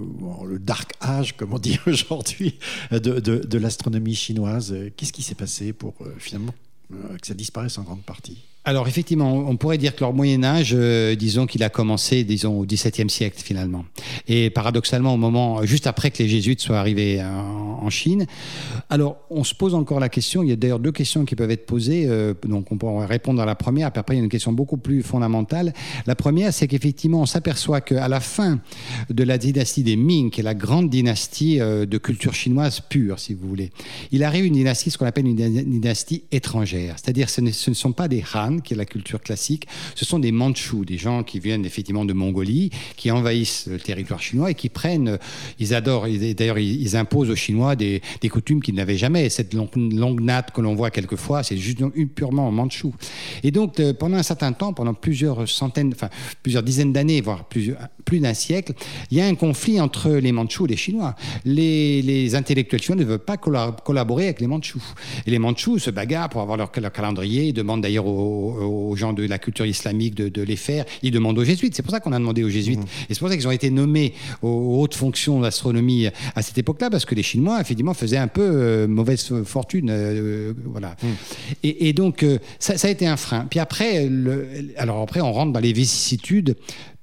le 0.47 0.59
Dark 0.59 0.93
Age, 1.01 1.37
comme 1.37 1.53
on 1.53 1.59
dit 1.59 1.79
aujourd'hui, 1.87 2.59
de, 2.91 3.59
l'astronomie 3.59 4.15
chinoise? 4.15 4.75
Qu'est-ce 4.97 5.13
qui 5.13 5.23
s'est 5.23 5.35
passé 5.35 5.73
pour 5.73 5.95
euh, 6.01 6.15
finalement 6.19 6.55
euh, 6.93 7.17
que 7.19 7.27
ça 7.27 7.35
disparaisse 7.35 7.79
en 7.79 7.83
grande 7.83 8.03
partie? 8.03 8.39
Alors 8.65 8.87
effectivement, 8.89 9.33
on 9.33 9.57
pourrait 9.57 9.79
dire 9.79 9.97
que 9.97 10.01
leur 10.01 10.13
Moyen 10.13 10.45
Âge, 10.45 10.75
euh, 10.77 11.15
disons 11.15 11.47
qu'il 11.47 11.63
a 11.63 11.71
commencé, 11.71 12.25
disons, 12.25 12.61
au 12.61 12.67
XVIIe 12.67 13.09
siècle 13.09 13.41
finalement. 13.43 13.87
Et 14.29 14.51
paradoxalement, 14.51 15.15
au 15.15 15.17
moment 15.17 15.65
juste 15.65 15.87
après 15.87 16.11
que 16.11 16.23
les 16.23 16.29
Jésuites 16.29 16.61
soient 16.61 16.79
arrivés 16.79 17.23
en, 17.23 17.89
Chine. 17.91 18.27
Alors, 18.89 19.17
on 19.31 19.43
se 19.43 19.53
pose 19.53 19.75
encore 19.75 19.99
la 19.99 20.09
question. 20.09 20.45
Il 20.45 20.51
y 20.51 20.53
a 20.53 20.57
d'ailleurs 20.57 20.79
deux 20.79 20.93
questions 20.93 21.25
qui 21.25 21.35
peuvent 21.35 21.51
être 21.51 21.67
posées. 21.67 22.05
Euh, 22.07 22.35
donc, 22.47 22.71
on 22.71 22.77
pourra 22.77 23.05
répondre 23.05 23.43
à 23.43 23.47
la 23.47 23.57
première. 23.57 23.89
Après, 23.89 24.15
il 24.15 24.19
y 24.19 24.21
a 24.21 24.23
une 24.23 24.31
question 24.31 24.53
beaucoup 24.53 24.77
plus 24.77 25.03
fondamentale. 25.03 25.73
La 26.07 26.15
première, 26.15 26.55
c'est 26.55 26.69
qu'effectivement, 26.69 27.23
on 27.23 27.27
s'aperçoit 27.27 27.81
qu'à 27.81 28.07
la 28.07 28.21
fin 28.21 28.61
de 29.09 29.25
la 29.25 29.39
dynastie 29.39 29.83
des 29.83 29.97
Ming, 29.97 30.31
qui 30.31 30.41
est 30.41 30.45
la 30.45 30.55
grande 30.55 30.89
dynastie 30.89 31.61
euh, 31.61 31.85
de 31.85 31.99
culture 31.99 32.33
chinoise 32.35 32.81
pure, 32.81 33.19
si 33.19 33.35
vous 33.35 33.49
voulez, 33.49 33.73
il 34.13 34.23
arrive 34.23 34.45
une 34.45 34.55
dynastie, 34.55 34.93
ce 34.93 34.99
qu'on 34.99 35.07
appelle 35.07 35.27
une 35.27 35.35
dynastie 35.35 36.23
étrangère. 36.31 36.95
C'est-à-dire, 37.03 37.29
ce, 37.29 37.41
ce 37.51 37.71
ne 37.71 37.75
sont 37.75 37.93
pas 37.93 38.07
des 38.07 38.23
Han 38.35 38.50
qui 38.59 38.75
est 38.75 38.77
la 38.77 38.85
culture 38.85 39.21
classique, 39.21 39.67
ce 39.95 40.05
sont 40.05 40.19
des 40.19 40.33
Mandchous, 40.33 40.85
des 40.85 40.99
gens 40.99 41.23
qui 41.23 41.39
viennent 41.39 41.65
effectivement 41.65 42.05
de 42.05 42.13
Mongolie, 42.13 42.71
qui 42.97 43.11
envahissent 43.11 43.67
le 43.67 43.79
territoire 43.79 44.21
chinois 44.21 44.51
et 44.51 44.55
qui 44.55 44.69
prennent, 44.69 45.19
ils 45.59 45.75
adorent, 45.75 46.07
d'ailleurs 46.37 46.59
ils 46.59 46.97
imposent 46.97 47.31
aux 47.31 47.37
Chinois 47.37 47.77
des, 47.77 48.03
coutumes 48.31 48.63
qu'ils 48.63 48.75
n'avaient 48.75 48.97
jamais. 48.97 49.29
Cette 49.29 49.55
longue, 49.55 50.21
natte 50.21 50.51
que 50.53 50.61
l'on 50.61 50.75
voit 50.75 50.91
quelquefois, 50.91 51.43
c'est 51.43 51.57
juste 51.57 51.81
purement 52.15 52.51
Mandchou. 52.51 52.95
Et 53.43 53.51
donc 53.51 53.81
euh, 53.81 53.93
pendant 53.93 54.17
un 54.17 54.23
certain 54.23 54.53
temps, 54.53 54.73
pendant 54.73 54.95
plusieurs 54.95 55.49
centaines, 55.49 55.93
enfin 55.95 56.11
plusieurs 56.43 56.63
dizaines 56.63 56.93
d'années, 56.93 57.21
voire 57.21 57.45
plus, 57.45 57.75
plus 58.05 58.21
d'un 58.21 58.35
siècle, 58.35 58.73
il 59.11 59.19
y 59.19 59.21
a 59.21 59.27
un 59.27 59.35
conflit 59.35 59.81
entre 59.81 60.11
les 60.11 60.33
Mandchous 60.33 60.67
et 60.67 60.71
les 60.71 60.77
Chinois. 60.77 61.15
Les, 61.45 62.35
intellectuels 62.35 62.83
chinois 62.83 63.01
ne 63.01 63.05
veulent 63.05 63.19
pas 63.19 63.37
collaborer 63.37 64.25
avec 64.25 64.41
les 64.41 64.47
Mandchous. 64.47 64.83
Et 65.27 65.31
les 65.31 65.39
Mandchous 65.39 65.79
se 65.79 65.91
bagarrent 65.91 66.29
pour 66.29 66.41
avoir 66.41 66.57
leur, 66.57 66.71
leur 66.81 66.93
calendrier, 66.93 67.45
ils 67.45 67.53
demandent 67.53 67.83
d'ailleurs 67.83 68.07
aux, 68.07 68.91
aux, 68.91 68.97
gens 68.97 69.13
de 69.13 69.25
la 69.27 69.39
culture 69.39 69.67
islamique 69.67 70.15
de, 70.15 70.43
les 70.43 70.57
faire. 70.57 70.85
Ils 71.03 71.11
demandent 71.11 71.39
aux 71.39 71.45
jésuites. 71.45 71.75
C'est 71.75 71.83
pour 71.83 71.93
ça 71.93 72.01
qu'on 72.01 72.13
a 72.13 72.19
demandé 72.19 72.43
aux 72.45 72.49
jésuites. 72.49 72.81
Mmh. 72.81 73.07
Et 73.09 73.15
c'est 73.15 73.21
pour 73.21 73.29
ça 73.29 73.37
qu'ils 73.37 73.49
ont 73.49 73.53
été 73.53 73.71
nommés 73.71 74.15
aux 74.43 74.81
hautes 74.81 74.95
fonctions 74.95 75.41
d'astronomie 75.41 76.09
à 76.35 76.43
cette 76.43 76.59
époque-là, 76.59 76.91
parce 76.91 77.05
que 77.05 77.15
les 77.15 77.23
Chinois, 77.23 77.61
effectivement, 77.61 77.95
faisaient 77.95 78.17
un 78.17 78.29
peu 78.29 78.43
euh, 78.43 78.87
mauvaise 78.87 79.33
fortune. 79.45 79.89
Euh, 79.91 80.53
voilà. 80.65 80.97
Mmh. 81.03 81.07
Et, 81.63 81.93
donc, 81.93 82.23
euh, 82.23 82.39
ça, 82.59 82.75
a 82.83 82.91
été 82.91 83.07
un 83.07 83.17
frein. 83.17 83.47
Puis 83.51 83.61
après, 83.61 84.07
le, 84.07 84.49
alors 84.77 85.03
après, 85.03 85.21
on 85.21 85.33
rentre 85.33 85.53
dans 85.53 85.61
les 85.61 85.73
vicissitudes 85.73 86.57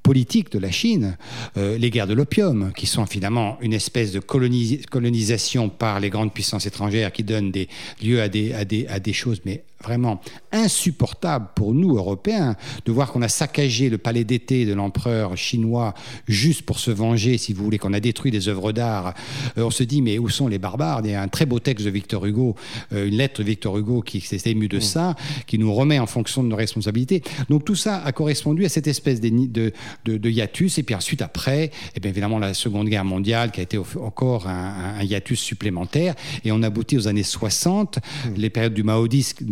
politique 0.08 0.52
de 0.52 0.60
la 0.60 0.72
Chine, 0.72 1.18
les 1.56 1.90
guerres 1.90 2.08
de 2.08 2.14
l'opium, 2.14 2.72
qui 2.74 2.86
sont 2.86 3.06
finalement 3.06 3.58
une 3.62 3.74
espèce 3.74 4.14
de 4.14 4.20
colonisation 4.20 5.70
par 5.70 6.00
les 6.00 6.10
grandes 6.10 6.34
puissances 6.34 6.66
étrangères 6.66 7.12
qui 7.12 7.24
donnent 7.24 7.52
des, 7.52 7.68
lieu 8.02 8.22
à 8.22 8.30
des, 8.30 8.54
à, 8.54 8.64
des, 8.64 8.88
à 8.88 9.00
des 9.00 9.14
choses 9.14 9.42
mais 9.46 9.64
vraiment 9.84 10.22
insupportable 10.52 11.48
pour 11.56 11.74
nous, 11.74 11.98
Européens, 11.98 12.56
de 12.86 12.92
voir 12.92 13.12
qu'on 13.12 13.22
a 13.22 13.28
saccagé 13.28 13.90
le 13.90 13.98
palais 13.98 14.24
d'été 14.24 14.66
de 14.66 14.74
l'empereur 14.74 15.38
chinois 15.38 15.94
juste 16.28 16.64
pour 16.64 16.80
se 16.80 16.92
venger, 16.92 17.38
si 17.38 17.54
vous 17.54 17.64
voulez, 17.64 17.78
qu'on 17.78 17.94
a 17.94 18.00
détruit 18.00 18.32
des 18.32 18.48
œuvres 18.48 18.72
d'art. 18.72 19.14
Euh, 19.58 19.64
on 19.64 19.72
se 19.72 19.84
dit, 19.84 20.02
mais 20.02 20.18
où 20.18 20.30
sont 20.30 20.48
les 20.48 20.58
barbares? 20.58 21.02
Il 21.04 21.12
y 21.12 21.14
a 21.14 21.22
un 21.22 21.28
très 21.28 21.46
beau 21.46 21.60
texte 21.60 21.86
de 21.86 21.92
Victor 21.92 22.26
Hugo, 22.26 22.56
euh, 22.94 23.08
une 23.08 23.16
lettre 23.16 23.42
de 23.42 23.46
Victor 23.46 23.78
Hugo 23.78 24.02
qui 24.02 24.22
s'est 24.22 24.50
ému 24.50 24.68
de 24.68 24.80
ça, 24.80 25.16
qui 25.46 25.58
nous 25.58 25.74
remet 25.74 26.00
en 26.00 26.08
fonction 26.08 26.44
de 26.44 26.48
nos 26.48 26.56
responsabilités. 26.56 27.22
Donc 27.50 27.66
tout 27.66 27.76
ça 27.76 28.04
a 28.04 28.12
correspondu 28.12 28.66
à 28.66 28.70
cette 28.70 28.88
espèce 28.88 29.22
de, 29.22 29.30
de, 29.30 30.18
de, 30.18 30.30
hiatus. 30.30 30.78
Et 30.78 30.84
puis 30.84 30.96
ensuite, 30.96 31.22
après, 31.22 31.72
eh 31.96 32.00
bien 32.00 32.12
évidemment, 32.12 32.40
la 32.40 32.54
Seconde 32.54 32.90
Guerre 32.90 33.06
mondiale 33.06 33.52
qui 33.52 33.60
a 33.60 33.64
été 33.64 33.78
encore 33.78 34.48
un, 34.48 35.04
hiatus 35.04 35.40
supplémentaire. 35.40 36.16
Et 36.44 36.52
on 36.52 36.64
aboutit 36.64 36.98
aux 36.98 37.08
années 37.08 37.24
60, 37.24 37.98
mm. 37.98 38.34
les 38.36 38.50
périodes 38.50 38.74
du 38.74 38.84
maoïsme, 38.84 39.46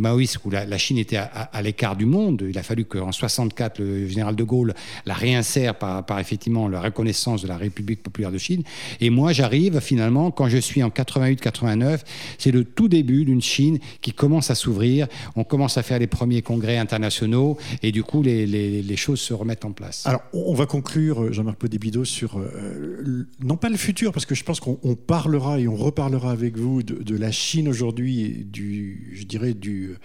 où 0.43 0.49
la, 0.49 0.77
Chine 0.77 0.97
était 0.97 1.17
à, 1.17 1.61
l'écart 1.61 1.95
du 1.95 2.05
monde. 2.05 2.45
Il 2.49 2.57
a 2.57 2.63
fallu 2.63 2.85
qu'en 2.85 3.11
64, 3.11 3.79
le 3.79 4.07
général 4.07 4.35
de 4.35 4.43
Gaulle 4.43 4.73
la 5.05 5.13
réinsère 5.13 5.75
par, 5.75 6.19
effectivement 6.19 6.67
la 6.67 6.81
reconnaissance 6.81 7.41
de 7.41 7.47
la 7.47 7.57
République 7.57 8.01
populaire 8.01 8.31
de 8.31 8.37
Chine. 8.37 8.63
Et 9.01 9.09
moi, 9.09 9.33
j'arrive 9.33 9.79
finalement, 9.79 10.31
quand 10.31 10.47
je 10.47 10.57
suis 10.57 10.83
en 10.83 10.89
88-89, 10.89 12.01
c'est 12.37 12.51
le 12.51 12.63
tout 12.63 12.87
début 12.87 13.25
d'une 13.25 13.41
Chine 13.41 13.79
qui 14.01 14.13
commence 14.13 14.49
à 14.49 14.55
s'ouvrir. 14.55 15.07
On 15.35 15.43
commence 15.43 15.77
à 15.77 15.83
faire 15.83 15.99
les 15.99 16.07
premiers 16.07 16.41
congrès 16.41 16.77
internationaux 16.77 17.57
et 17.81 17.91
du 17.91 18.03
coup, 18.03 18.21
les, 18.21 18.45
les, 18.45 18.95
choses 18.95 19.19
se 19.19 19.33
remettent 19.33 19.65
en 19.65 19.71
place. 19.71 20.05
Alors, 20.05 20.21
on 20.31 20.53
va 20.53 20.65
conclure, 20.65 21.33
Jean-Marc 21.33 21.57
Podébido, 21.57 22.05
sur, 22.05 22.39
euh, 22.39 23.25
non 23.43 23.57
pas 23.57 23.69
le 23.69 23.75
futur, 23.75 24.13
parce 24.13 24.25
que 24.25 24.35
je 24.35 24.43
pense 24.43 24.61
qu'on 24.61 24.95
parlera 24.95 25.59
et 25.59 25.67
on 25.67 25.75
reparlera 25.75 26.31
avec 26.31 26.57
vous 26.57 26.81
de, 26.81 27.03
de 27.03 27.17
la 27.17 27.31
Chine 27.31 27.67
aujourd'hui, 27.67 28.45
du, 28.45 29.11
je 29.13 29.23
dirais, 29.25 29.53
du 29.53 29.95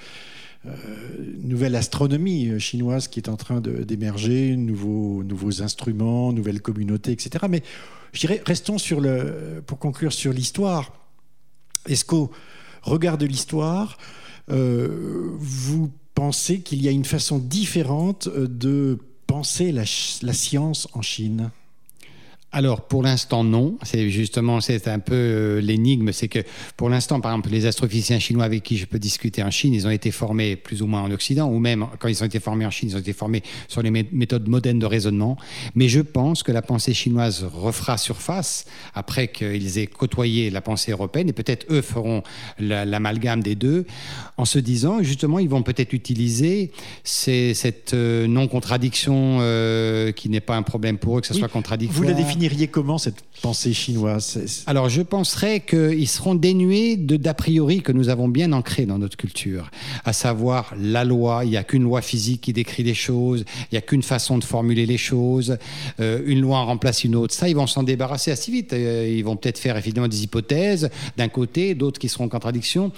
euh, 0.67 0.71
nouvelle 1.39 1.75
astronomie 1.75 2.61
chinoise 2.61 3.09
qui 3.09 3.19
est 3.19 3.29
en 3.29 3.37
train 3.37 3.61
d'émerger, 3.61 4.57
nouveaux, 4.57 5.23
nouveaux 5.23 5.63
instruments, 5.63 6.33
nouvelles 6.33 6.61
communautés, 6.61 7.13
etc. 7.13 7.47
Mais 7.49 7.63
je 8.13 8.21
dirais, 8.21 8.43
restons 8.45 8.79
sur 8.79 9.01
le, 9.01 9.63
pour 9.67 9.79
conclure 9.79 10.13
sur 10.13 10.33
l'histoire. 10.33 10.93
Est-ce 11.89 12.05
qu'au 12.05 12.31
regard 12.83 13.17
de 13.17 13.27
l'histoire, 13.27 13.97
euh, 14.51 15.31
vous 15.39 15.91
pensez 16.15 16.61
qu'il 16.61 16.83
y 16.83 16.89
a 16.89 16.91
une 16.91 17.05
façon 17.05 17.39
différente 17.39 18.29
de 18.29 18.99
penser 19.27 19.73
la, 19.73 19.85
la 20.23 20.33
science 20.33 20.89
en 20.93 21.03
Chine? 21.03 21.51
Alors 22.53 22.83
pour 22.83 23.03
l'instant 23.05 23.45
non, 23.45 23.77
c'est 23.83 24.11
justement 24.11 24.61
c'est 24.61 24.89
un 24.89 24.99
peu 24.99 25.15
euh, 25.15 25.61
l'énigme, 25.61 26.11
c'est 26.11 26.27
que 26.27 26.41
pour 26.77 26.89
l'instant 26.89 27.21
par 27.21 27.31
exemple 27.33 27.51
les 27.51 27.67
astrophysiciens 27.67 28.19
chinois 28.19 28.45
avec 28.45 28.65
qui 28.65 28.77
je 28.77 28.87
peux 28.87 28.99
discuter 28.99 29.43
en 29.45 29.53
Chine, 29.53 29.73
ils 29.73 29.87
ont 29.87 29.91
été 29.91 30.11
formés 30.11 30.57
plus 30.57 30.83
ou 30.83 30.87
moins 30.87 31.03
en 31.03 31.11
Occident 31.13 31.49
ou 31.49 31.61
même 31.61 31.87
quand 32.01 32.09
ils 32.09 32.23
ont 32.23 32.27
été 32.27 32.41
formés 32.41 32.67
en 32.67 32.71
Chine, 32.71 32.89
ils 32.91 32.97
ont 32.97 33.01
été 33.01 33.13
formés 33.13 33.43
sur 33.69 33.83
les 33.83 33.91
méthodes 33.91 34.49
modernes 34.49 34.81
de 34.81 34.87
raisonnement, 34.87 35.37
mais 35.77 35.89
je 35.89 36.01
pense 36.01 36.43
que 36.43 36.51
la 36.51 36.63
pensée 36.63 36.93
chinoise 36.93 37.45
refera 37.45 37.97
surface 37.99 38.65
après 38.95 39.29
qu'ils 39.29 39.79
aient 39.79 39.87
côtoyé 39.87 40.51
la 40.51 40.61
pensée 40.61 40.91
européenne 40.91 41.29
et 41.29 41.33
peut-être 41.33 41.67
eux 41.71 41.83
feront 41.83 42.25
l'amalgame 42.59 43.45
des 43.45 43.55
deux 43.55 43.87
en 44.37 44.45
se 44.45 44.59
disant 44.59 45.03
justement 45.03 45.39
ils 45.39 45.49
vont 45.49 45.63
peut-être 45.63 45.93
utiliser 45.93 46.73
cette 47.05 47.95
euh, 47.95 48.27
non 48.27 48.49
contradiction 48.49 49.39
euh, 49.41 50.11
qui 50.11 50.29
n'est 50.29 50.41
pas 50.41 50.57
un 50.57 50.63
problème 50.63 50.99
pour 50.99 51.19
eux 51.19 51.21
que 51.21 51.29
ce 51.29 51.35
soit 51.35 51.49
contradictoire. 51.49 52.01
Vous 52.01 52.09
la 52.09 52.15
définiriez 52.41 52.69
comment 52.69 52.97
cette 52.97 53.23
pensée 53.43 53.75
chinoise 53.75 54.65
Alors 54.67 54.89
je 54.89 55.03
penserais 55.03 55.61
qu'ils 55.61 56.09
seront 56.09 56.35
dénués 56.35 56.97
d'a 56.97 57.35
priori 57.35 57.83
que 57.83 57.93
nous 57.93 58.09
avons 58.09 58.29
bien 58.29 58.53
ancré 58.53 58.87
dans 58.87 58.99
notre 58.99 59.19
culture, 59.19 59.71
à 60.05 60.15
savoir 60.15 60.73
la 60.79 61.05
loi. 61.05 61.43
Il 61.45 61.51
n'y 61.51 61.59
a 61.59 61.65
qu'une 61.65 61.83
loi 61.83 62.01
physique 62.01 62.41
qui 62.41 62.53
décrit 62.55 62.83
les 62.83 62.95
choses. 62.95 63.45
Il 63.65 63.75
n'y 63.75 63.79
a 63.79 63.83
qu'une 63.83 64.03
façon 64.03 64.39
de 64.39 64.45
formuler 64.45 64.87
les 64.87 64.97
choses. 64.97 65.59
Euh, 66.01 66.23
une 66.25 66.41
loi 66.41 66.59
en 66.59 66.67
remplace 66.67 67.05
une 67.05 67.15
autre. 67.15 67.35
Ça, 67.35 67.49
ils 67.49 67.57
vont 67.57 67.67
s'en 67.67 67.83
débarrasser 67.83 68.31
assez 68.31 68.51
vite. 68.51 68.73
Euh, 68.73 69.07
ils 69.07 69.25
vont 69.25 69.37
peut-être 69.37 69.59
faire 69.59 69.77
évidemment 69.77 70.09
des 70.09 70.23
hypothèses 70.25 70.89
d'un 71.19 71.29
côté, 71.29 71.75
d'autres 71.75 71.99
qui 71.99 72.09
seront 72.09 72.25
en 72.25 72.29
contradiction. 72.29 72.91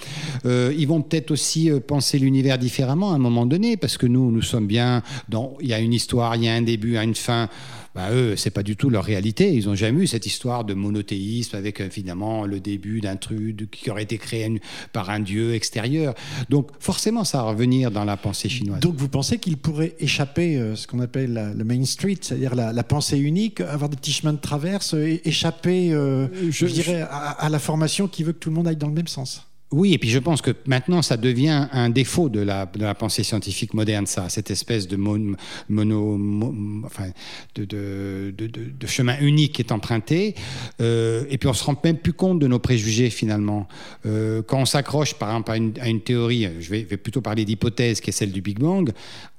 Euh, 0.45 0.73
ils 0.77 0.87
vont 0.87 1.01
peut-être 1.01 1.31
aussi 1.31 1.69
penser 1.85 2.17
l'univers 2.17 2.57
différemment 2.57 3.11
à 3.11 3.15
un 3.15 3.19
moment 3.19 3.45
donné, 3.45 3.75
parce 3.75 3.97
que 3.97 4.07
nous, 4.07 4.31
nous 4.31 4.41
sommes 4.41 4.67
bien 4.67 5.03
dans. 5.27 5.57
Il 5.59 5.67
y 5.67 5.73
a 5.73 5.79
une 5.79 5.93
histoire, 5.93 6.35
il 6.37 6.45
y 6.45 6.47
a 6.47 6.53
un 6.53 6.61
début, 6.61 6.97
une 6.97 7.15
fin 7.15 7.49
bah, 7.95 8.11
eux, 8.11 8.35
c'est 8.35 8.49
pas 8.49 8.63
du 8.63 8.75
tout 8.75 8.89
leur 8.89 9.03
réalité. 9.03 9.53
Ils 9.53 9.65
n'ont 9.67 9.75
jamais 9.75 10.03
eu 10.03 10.07
cette 10.07 10.25
histoire 10.25 10.65
de 10.65 10.73
monothéisme 10.73 11.55
avec 11.55 11.89
finalement 11.89 12.45
le 12.45 12.59
début 12.59 13.01
d'un 13.01 13.15
truc 13.15 13.69
qui 13.71 13.89
aurait 13.91 14.03
été 14.03 14.17
créé 14.17 14.61
par 14.91 15.09
un 15.09 15.19
dieu 15.19 15.53
extérieur. 15.53 16.15
Donc 16.49 16.69
forcément, 16.79 17.23
ça 17.23 17.39
va 17.39 17.43
revenir 17.49 17.91
dans 17.91 18.05
la 18.05 18.17
pensée 18.17 18.49
chinoise. 18.49 18.79
Donc 18.79 18.95
vous 18.95 19.09
pensez 19.09 19.37
qu'il 19.37 19.57
pourrait 19.57 19.93
échapper 19.99 20.57
euh, 20.57 20.75
ce 20.75 20.87
qu'on 20.87 20.99
appelle 20.99 21.53
le 21.55 21.63
Main 21.63 21.85
Street, 21.85 22.17
c'est-à-dire 22.19 22.55
la, 22.55 22.83
pensée 22.83 23.17
unique, 23.17 23.61
avoir 23.61 23.89
des 23.89 23.97
petits 23.97 24.11
chemins 24.11 24.33
de 24.33 24.39
traverse, 24.39 24.95
échapper, 25.23 25.93
euh, 25.93 26.27
je, 26.51 26.65
dirais, 26.65 27.05
à 27.09 27.47
la 27.49 27.59
formation 27.59 28.07
qui 28.07 28.23
veut 28.23 28.33
que 28.33 28.39
tout 28.39 28.49
le 28.49 28.55
monde 28.55 28.67
aille 28.67 28.75
dans 28.75 28.87
le 28.87 28.93
même 28.93 29.07
sens? 29.07 29.47
Oui, 29.73 29.93
et 29.93 29.97
puis 29.97 30.09
je 30.09 30.19
pense 30.19 30.41
que 30.41 30.51
maintenant, 30.67 31.01
ça 31.01 31.17
devient 31.17 31.67
un 31.71 31.89
défaut 31.89 32.29
de 32.29 32.39
la, 32.39 32.67
pensée 32.93 33.23
scientifique 33.23 33.73
moderne, 33.73 34.05
ça, 34.05 34.29
cette 34.29 34.51
espèce 34.51 34.87
de, 34.87 34.95
mono, 34.95 35.35
enfin, 36.85 37.09
de, 37.55 38.33
chemin 38.85 39.17
unique 39.19 39.53
qui 39.53 39.61
est 39.63 39.71
emprunté. 39.71 40.35
Euh, 40.79 41.25
et 41.29 41.37
puis 41.39 41.49
on 41.49 41.53
se 41.53 41.63
rend 41.63 41.75
même 41.83 41.97
plus 41.97 42.13
compte 42.13 42.39
de 42.39 42.47
nos 42.47 42.59
préjugés, 42.59 43.09
finalement. 43.09 43.67
Euh, 44.05 44.43
quand 44.43 44.59
on 44.59 44.65
s'accroche, 44.65 45.15
par 45.15 45.29
exemple, 45.29 45.51
à 45.51 45.57
une, 45.57 45.73
à 45.81 45.89
une 45.89 46.01
théorie, 46.01 46.47
je 46.59 46.69
vais, 46.69 46.83
vais 46.83 46.97
plutôt 46.97 47.21
parler 47.21 47.43
d'hypothèse, 47.43 47.99
qui 47.99 48.11
est 48.11 48.13
celle 48.13 48.31
du 48.31 48.41
Big 48.41 48.59
Bang, 48.59 48.91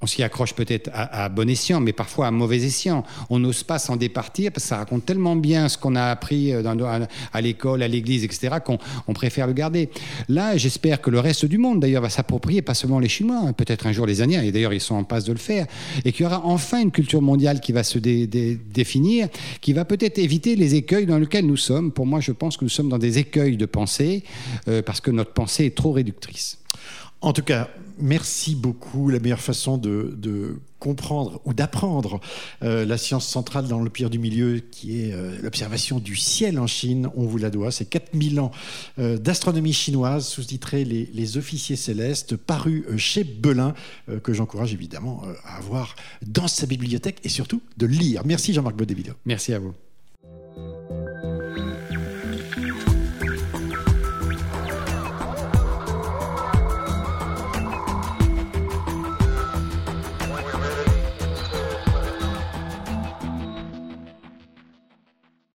on 0.05 0.07
s'y 0.07 0.23
accroche 0.23 0.53
peut-être 0.53 0.91
à, 0.93 1.31
bon 1.31 1.49
escient, 1.49 1.81
mais 1.81 1.95
parfois 1.95 2.27
à 2.27 2.31
mauvais 2.31 2.63
escient. 2.63 3.05
On 3.31 3.39
n'ose 3.39 3.63
pas 3.63 3.79
s'en 3.79 3.97
départir 3.97 4.53
parce 4.53 4.65
que 4.65 4.69
ça 4.69 4.77
raconte 4.77 5.07
tellement 5.07 5.35
bien 5.35 5.71
ce 5.71 5.79
qu'on 5.79 5.97
a 5.97 6.05
appris 6.05 6.53
dans, 6.63 6.77
à, 7.33 7.41
l'école, 7.41 7.83
à 7.83 7.89
l'église, 7.89 8.23
etc., 8.23 8.57
qu'on 8.63 8.79
on 9.09 9.15
préfère 9.15 9.47
le 9.47 9.55
garder. 9.55 9.89
Là, 10.29 10.59
j'espère 10.59 11.01
que 11.01 11.09
le 11.09 11.21
reste 11.21 11.47
du 11.47 11.57
monde, 11.57 11.81
d'ailleurs, 11.81 12.03
va 12.03 12.11
s'approprier, 12.11 12.61
pas 12.61 12.75
seulement 12.75 12.99
les 12.99 13.09
Chinois, 13.09 13.41
hein, 13.47 13.53
peut-être 13.55 13.87
un 13.87 13.93
jour 13.93 14.05
les 14.05 14.21
Indiens, 14.21 14.43
et 14.43 14.53
d'ailleurs, 14.53 14.75
ils 14.75 14.81
sont 14.81 14.95
en 14.95 15.05
passe 15.05 15.25
de 15.25 15.33
le 15.33 15.39
faire, 15.39 15.67
et 16.05 16.13
qu'il 16.13 16.25
y 16.25 16.27
aura 16.27 16.43
enfin 16.45 16.83
une 16.83 16.91
culture 16.91 17.23
mondiale 17.23 17.61
qui 17.61 17.73
va 17.73 17.83
se 17.83 17.99
définir, 17.99 19.29
qui 19.63 19.73
va 19.73 19.87
peut-être 19.87 20.19
éviter 20.19 20.55
les 20.55 20.75
écueils 20.75 21.07
dans 21.07 21.19
lesquels 21.19 21.47
nous 21.47 21.57
sommes. 21.57 21.93
Pour 21.93 22.05
moi, 22.05 22.21
je 22.21 22.33
pense 22.33 22.59
que 22.59 22.65
nous 22.67 22.71
sommes 22.71 22.91
dans 22.91 22.99
des 22.99 23.17
écueils 23.19 23.57
de 23.57 23.67
pensée, 23.67 24.23
euh, 24.69 24.83
parce 24.83 25.01
que 25.01 25.11
notre 25.11 25.33
pensée 25.33 25.65
est 25.65 25.75
trop 25.75 25.93
réductrice. 25.93 26.59
En 27.25 27.33
tout 27.33 27.43
cas, 27.43 27.71
merci 27.99 28.55
beaucoup. 28.55 29.09
La 29.09 29.19
meilleure 29.19 29.41
façon 29.41 29.79
de, 29.79 30.61
comprendre 30.79 31.41
ou 31.47 31.55
d'apprendre 31.55 32.21
euh, 32.63 32.85
la 32.85 32.99
science 32.99 33.27
centrale 33.27 33.67
dans 33.67 33.81
le 33.81 33.89
pire 33.89 34.11
du 34.11 34.19
milieu, 34.19 34.59
qui 34.59 35.01
est 35.01 35.15
euh, 35.15 35.35
l'observation 35.43 36.01
du 36.01 36.17
ciel 36.17 36.59
en 36.59 36.67
Chine, 36.67 37.09
on 37.17 37.25
vous 37.25 37.39
la 37.39 37.49
doit. 37.49 37.71
C'est 37.71 37.87
4000 37.87 38.41
ans 38.41 38.51
euh, 38.99 39.17
d'astronomie 39.17 39.73
chinoise, 39.73 40.29
sous-titré 40.29 40.85
les, 40.85 41.37
officiers 41.39 41.77
célestes, 41.77 42.37
paru 42.37 42.85
chez 42.99 43.25
Belin, 43.25 43.73
que 44.23 44.35
j'encourage 44.35 44.75
évidemment 44.75 45.23
à 45.47 45.57
avoir 45.57 45.97
dans 46.27 46.49
sa 46.49 46.67
bibliothèque 46.67 47.21
et 47.25 47.31
surtout 47.31 47.63
de 47.79 47.87
lire. 47.87 48.21
Merci 48.27 48.53
Jean-Marc 48.53 48.77
Bodébilo. 48.77 49.15
Merci 49.25 49.55
à 49.55 49.59
vous. 49.59 49.73